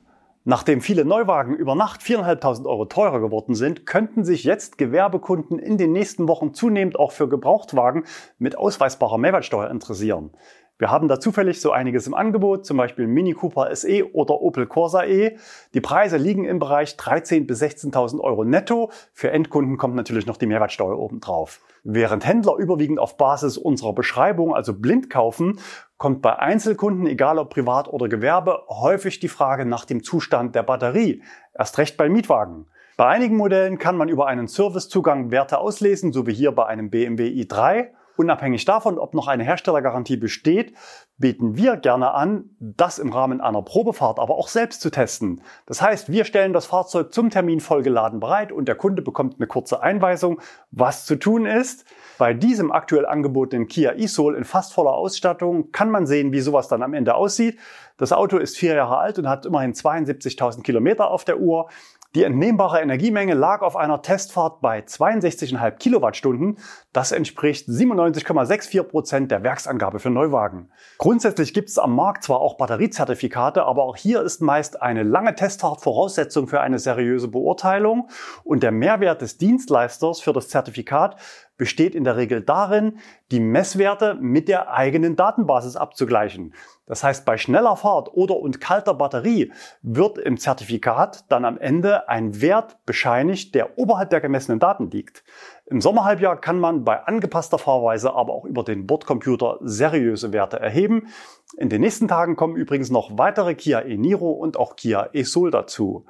Nachdem 0.47 0.83
viele 0.83 1.07
Neuwagen 1.07 1.55
über 1.55 1.75
Nacht 1.75 2.03
4.500 2.03 2.67
Euro 2.67 2.85
teurer 2.85 3.19
geworden 3.21 3.55
sind, 3.55 3.87
könnten 3.87 4.27
sich 4.27 4.45
jetzt 4.45 4.77
Gewerbekunden 4.77 5.59
in 5.59 5.79
den 5.79 5.93
nächsten 5.93 6.29
Wochen 6.29 6.53
zunehmend 6.53 6.99
auch 6.99 7.13
für 7.13 7.31
Gebrauchtwagen 7.31 8.05
mit 8.39 8.59
ausweisbarer 8.59 9.17
Mehrwertsteuer 9.17 9.71
interessieren. 9.71 10.33
Wir 10.77 10.91
haben 10.91 11.07
da 11.07 11.21
zufällig 11.21 11.61
so 11.61 11.71
einiges 11.71 12.09
im 12.09 12.15
Angebot, 12.15 12.67
zum 12.67 12.77
Beispiel 12.77 13.07
Mini 13.07 13.33
Cooper 13.33 13.75
SE 13.77 14.13
oder 14.13 14.41
Opel 14.41 14.67
Corsa 14.67 15.05
E. 15.05 15.37
Die 15.73 15.81
Preise 15.81 16.17
liegen 16.17 16.45
im 16.45 16.59
Bereich 16.59 16.97
13.000 16.97 17.47
bis 17.47 17.63
16.000 17.63 18.19
Euro 18.21 18.43
netto. 18.45 18.91
Für 19.13 19.31
Endkunden 19.31 19.77
kommt 19.77 19.95
natürlich 19.95 20.27
noch 20.27 20.37
die 20.37 20.47
Mehrwertsteuer 20.47 20.99
obendrauf. 20.99 21.61
Während 21.85 22.27
Händler 22.27 22.57
überwiegend 22.57 22.99
auf 22.99 23.17
Basis 23.17 23.57
unserer 23.57 23.93
Beschreibung, 23.93 24.53
also 24.53 24.75
blind 24.75 25.11
kaufen, 25.11 25.61
kommt 25.97 26.23
bei 26.23 26.41
Einzelkunden, 26.41 27.07
egal 27.07 27.39
ob 27.39 27.51
privat 27.51 27.87
oder 27.87 28.09
Gewerbe, 28.09 28.65
häufig 28.69 29.21
die 29.21 29.29
Frage 29.29 29.67
nach 29.67 29.85
dem 29.85 30.03
Zustand 30.03 30.57
der 30.57 30.65
Batterie. 30.65 31.23
Erst 31.57 31.79
recht 31.79 31.97
bei 31.97 32.09
Mietwagen. 32.09 32.67
Bei 32.97 33.07
einigen 33.07 33.37
Modellen 33.37 33.79
kann 33.79 33.97
man 33.97 34.09
über 34.09 34.27
einen 34.27 34.49
Servicezugang 34.49 35.31
Werte 35.31 35.59
auslesen, 35.59 36.13
so 36.13 36.27
wie 36.27 36.35
hier 36.35 36.51
bei 36.51 36.67
einem 36.67 36.91
BMW 36.91 37.29
i3. 37.29 37.91
Unabhängig 38.17 38.65
davon, 38.65 38.99
ob 38.99 39.15
noch 39.15 39.27
eine 39.27 39.45
Herstellergarantie 39.45 40.17
besteht, 40.17 40.75
bieten 41.19 41.57
wir 41.57 41.77
gerne 41.77 42.13
an, 42.13 42.51
das 42.59 42.99
im 42.99 43.13
Rahmen 43.13 43.41
einer 43.41 43.63
Probefahrt 43.63 44.19
aber 44.19 44.37
auch 44.37 44.49
selbst 44.49 44.81
zu 44.81 44.91
testen. 44.91 45.43
Das 45.67 45.81
heißt, 45.83 46.11
wir 46.11 46.25
stellen 46.25 46.53
das 46.53 46.67
Fahrzeug 46.67 47.13
zum 47.13 47.31
Termin 47.31 47.61
vollgeladen 47.61 48.21
bereit 48.21 48.53
und 48.53 48.67
der 48.67 48.75
Kunde 48.75 49.03
bekommt 49.03 49.37
eine 49.39 49.47
kurze 49.47 49.83
Einweisung, 49.83 50.41
was 50.71 51.07
zu 51.07 51.17
tun 51.17 51.47
ist. 51.47 51.85
Bei 52.19 52.35
diesem 52.35 52.71
aktuell 52.71 53.07
angebotenen 53.07 53.67
Kia 53.67 53.93
e-Soul 53.95 54.37
in 54.37 54.45
fast 54.45 54.73
voller 54.73 54.95
Ausstattung 54.95 55.73
kann 55.73 55.91
man 55.91 56.07
sehen, 56.07 56.33
wie 56.33 56.41
sowas 56.41 56.69
dann 56.69 56.83
am 56.83 56.95
Ende 56.95 57.15
aussieht. 57.15 57.59
Das 57.97 58.13
Auto 58.13 58.39
ist 58.39 58.57
vier 58.57 58.75
Jahre 58.75 58.99
alt 58.99 59.19
und 59.19 59.29
hat 59.29 59.47
immerhin 59.47 59.73
72.000 59.73 60.63
Kilometer 60.63 61.11
auf 61.11 61.25
der 61.25 61.39
Uhr. 61.39 61.69
Die 62.15 62.23
entnehmbare 62.23 62.81
Energiemenge 62.81 63.35
lag 63.35 63.63
auf 63.63 63.75
einer 63.75 64.01
Testfahrt 64.01 64.61
bei 64.61 64.79
62,5 64.79 65.73
Kilowattstunden. 65.73 66.59
Das 66.93 67.11
entspricht 67.11 67.69
97,64 67.69 68.85
Prozent 68.85 69.33
der 69.33 69.43
Werksangabe 69.43 69.99
für 69.99 70.11
Neuwagen. 70.11 70.71
Grundsätzlich 70.99 71.53
gibt 71.53 71.71
es 71.71 71.79
am 71.79 71.97
Markt 71.97 72.23
zwar 72.23 72.41
auch 72.41 72.57
Batteriezertifikate, 72.57 73.65
aber 73.65 73.83
auch 73.83 73.97
hier 73.97 74.23
ist 74.23 74.41
meist 74.41 74.81
eine 74.81 75.03
lange 75.03 75.35
Testfahrt 75.35 75.81
Voraussetzung 75.81 76.47
für 76.47 76.61
eine 76.61 76.79
seriöse 76.79 77.27
Beurteilung 77.27 78.09
und 78.45 78.63
der 78.63 78.71
Mehrwert 78.71 79.21
des 79.21 79.37
Dienstleisters 79.39 80.21
für 80.21 80.33
das 80.33 80.49
Zertifikat 80.49 81.17
besteht 81.57 81.95
in 81.95 82.05
der 82.05 82.17
Regel 82.17 82.43
darin, 82.43 82.99
die 83.31 83.41
Messwerte 83.41 84.15
mit 84.15 84.49
der 84.49 84.73
eigenen 84.73 85.17
Datenbasis 85.17 85.77
abzugleichen. 85.77 86.55
Das 86.87 87.03
heißt, 87.03 87.25
bei 87.25 87.39
schneller 87.39 87.77
Fahrt 87.77 88.13
oder 88.13 88.37
und 88.37 88.61
kalter 88.61 88.95
Batterie 88.95 89.53
wird 89.83 90.19
im 90.19 90.37
Zertifikat 90.37 91.25
dann 91.31 91.45
am 91.45 91.57
Ende 91.57 92.09
ein 92.09 92.41
Wert 92.43 92.85
bescheinigt, 92.85 93.55
der 93.55 93.79
oberhalb 93.79 94.11
der 94.11 94.21
gemessenen 94.21 94.59
Daten 94.59 94.91
liegt. 94.91 95.25
Im 95.67 95.81
Sommerhalbjahr 95.81 96.39
kann 96.41 96.61
man 96.61 96.85
bei 96.85 97.03
angepasster 97.03 97.59
Fahrweise 97.59 98.13
aber 98.13 98.35
auch 98.35 98.45
über 98.45 98.65
den 98.65 98.87
Bordcomputer 98.87 99.59
seriöse 99.63 100.33
Werte 100.33 100.61
erheben. 100.61 101.09
In 101.57 101.71
den 101.71 101.81
nächsten 101.81 102.09
Tagen 102.09 102.37
kommen 102.37 102.57
übrigens 102.57 102.91
noch 102.91 103.17
weitere 103.17 103.55
Kia 103.55 103.81
e-Niro 103.81 104.33
und 104.33 104.59
auch 104.59 104.77
Kia 104.77 105.09
e-Soul 105.15 105.51
dazu. 105.51 106.05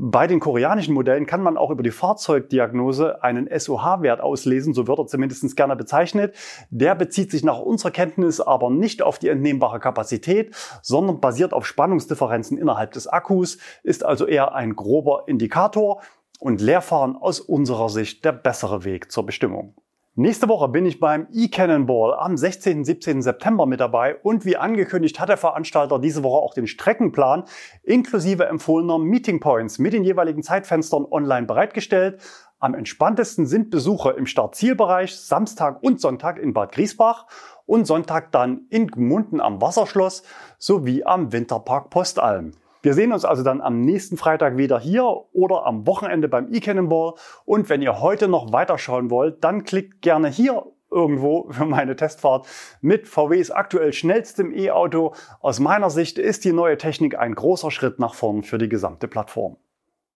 Bei 0.00 0.28
den 0.28 0.38
koreanischen 0.38 0.94
Modellen 0.94 1.26
kann 1.26 1.42
man 1.42 1.56
auch 1.56 1.72
über 1.72 1.82
die 1.82 1.90
Fahrzeugdiagnose 1.90 3.24
einen 3.24 3.48
SOH-Wert 3.50 4.20
auslesen, 4.20 4.72
so 4.72 4.86
wird 4.86 4.96
er 4.96 5.08
zumindest 5.08 5.56
gerne 5.56 5.74
bezeichnet. 5.74 6.36
Der 6.70 6.94
bezieht 6.94 7.32
sich 7.32 7.42
nach 7.42 7.58
unserer 7.58 7.90
Kenntnis 7.90 8.40
aber 8.40 8.70
nicht 8.70 9.02
auf 9.02 9.18
die 9.18 9.26
entnehmbare 9.26 9.80
Kapazität, 9.80 10.54
sondern 10.82 11.20
basiert 11.20 11.52
auf 11.52 11.66
Spannungsdifferenzen 11.66 12.58
innerhalb 12.58 12.92
des 12.92 13.08
Akkus, 13.08 13.58
ist 13.82 14.04
also 14.04 14.24
eher 14.24 14.54
ein 14.54 14.76
grober 14.76 15.24
Indikator 15.26 16.00
und 16.38 16.60
Leerfahren 16.60 17.16
aus 17.16 17.40
unserer 17.40 17.88
Sicht 17.88 18.24
der 18.24 18.30
bessere 18.30 18.84
Weg 18.84 19.10
zur 19.10 19.26
Bestimmung. 19.26 19.74
Nächste 20.20 20.48
Woche 20.48 20.66
bin 20.66 20.84
ich 20.84 20.98
beim 20.98 21.28
e-Cannonball 21.32 22.12
am 22.12 22.36
16. 22.36 22.84
17. 22.84 23.22
September 23.22 23.66
mit 23.66 23.78
dabei 23.78 24.16
und 24.16 24.44
wie 24.44 24.56
angekündigt 24.56 25.20
hat 25.20 25.28
der 25.28 25.36
Veranstalter 25.36 26.00
diese 26.00 26.24
Woche 26.24 26.42
auch 26.42 26.54
den 26.54 26.66
Streckenplan 26.66 27.44
inklusive 27.84 28.46
empfohlener 28.46 28.98
Meeting 28.98 29.38
Points 29.38 29.78
mit 29.78 29.92
den 29.92 30.02
jeweiligen 30.02 30.42
Zeitfenstern 30.42 31.06
online 31.08 31.46
bereitgestellt. 31.46 32.20
Am 32.58 32.74
entspanntesten 32.74 33.46
sind 33.46 33.70
Besuche 33.70 34.10
im 34.10 34.26
Start-Zielbereich 34.26 35.14
Samstag 35.14 35.84
und 35.84 36.00
Sonntag 36.00 36.40
in 36.40 36.52
Bad 36.52 36.72
Griesbach 36.72 37.26
und 37.64 37.86
Sonntag 37.86 38.32
dann 38.32 38.62
in 38.70 38.88
Gmunden 38.88 39.40
am 39.40 39.60
Wasserschloss 39.60 40.24
sowie 40.58 41.04
am 41.04 41.32
Winterpark 41.32 41.90
Postalm. 41.90 42.54
Wir 42.82 42.94
sehen 42.94 43.12
uns 43.12 43.24
also 43.24 43.42
dann 43.42 43.60
am 43.60 43.80
nächsten 43.80 44.16
Freitag 44.16 44.56
wieder 44.56 44.78
hier 44.78 45.04
oder 45.32 45.66
am 45.66 45.86
Wochenende 45.86 46.28
beim 46.28 46.52
eCannonball. 46.52 47.14
Und 47.44 47.68
wenn 47.68 47.82
ihr 47.82 48.00
heute 48.00 48.28
noch 48.28 48.52
weiterschauen 48.52 49.10
wollt, 49.10 49.42
dann 49.42 49.64
klickt 49.64 50.02
gerne 50.02 50.28
hier 50.28 50.64
irgendwo 50.90 51.48
für 51.50 51.66
meine 51.66 51.96
Testfahrt 51.96 52.46
mit 52.80 53.08
VWs 53.08 53.50
aktuell 53.50 53.92
schnellstem 53.92 54.52
E-Auto. 54.52 55.14
Aus 55.40 55.60
meiner 55.60 55.90
Sicht 55.90 56.18
ist 56.18 56.44
die 56.44 56.52
neue 56.52 56.78
Technik 56.78 57.18
ein 57.18 57.34
großer 57.34 57.70
Schritt 57.70 57.98
nach 57.98 58.14
vorn 58.14 58.42
für 58.42 58.58
die 58.58 58.68
gesamte 58.68 59.08
Plattform. 59.08 59.56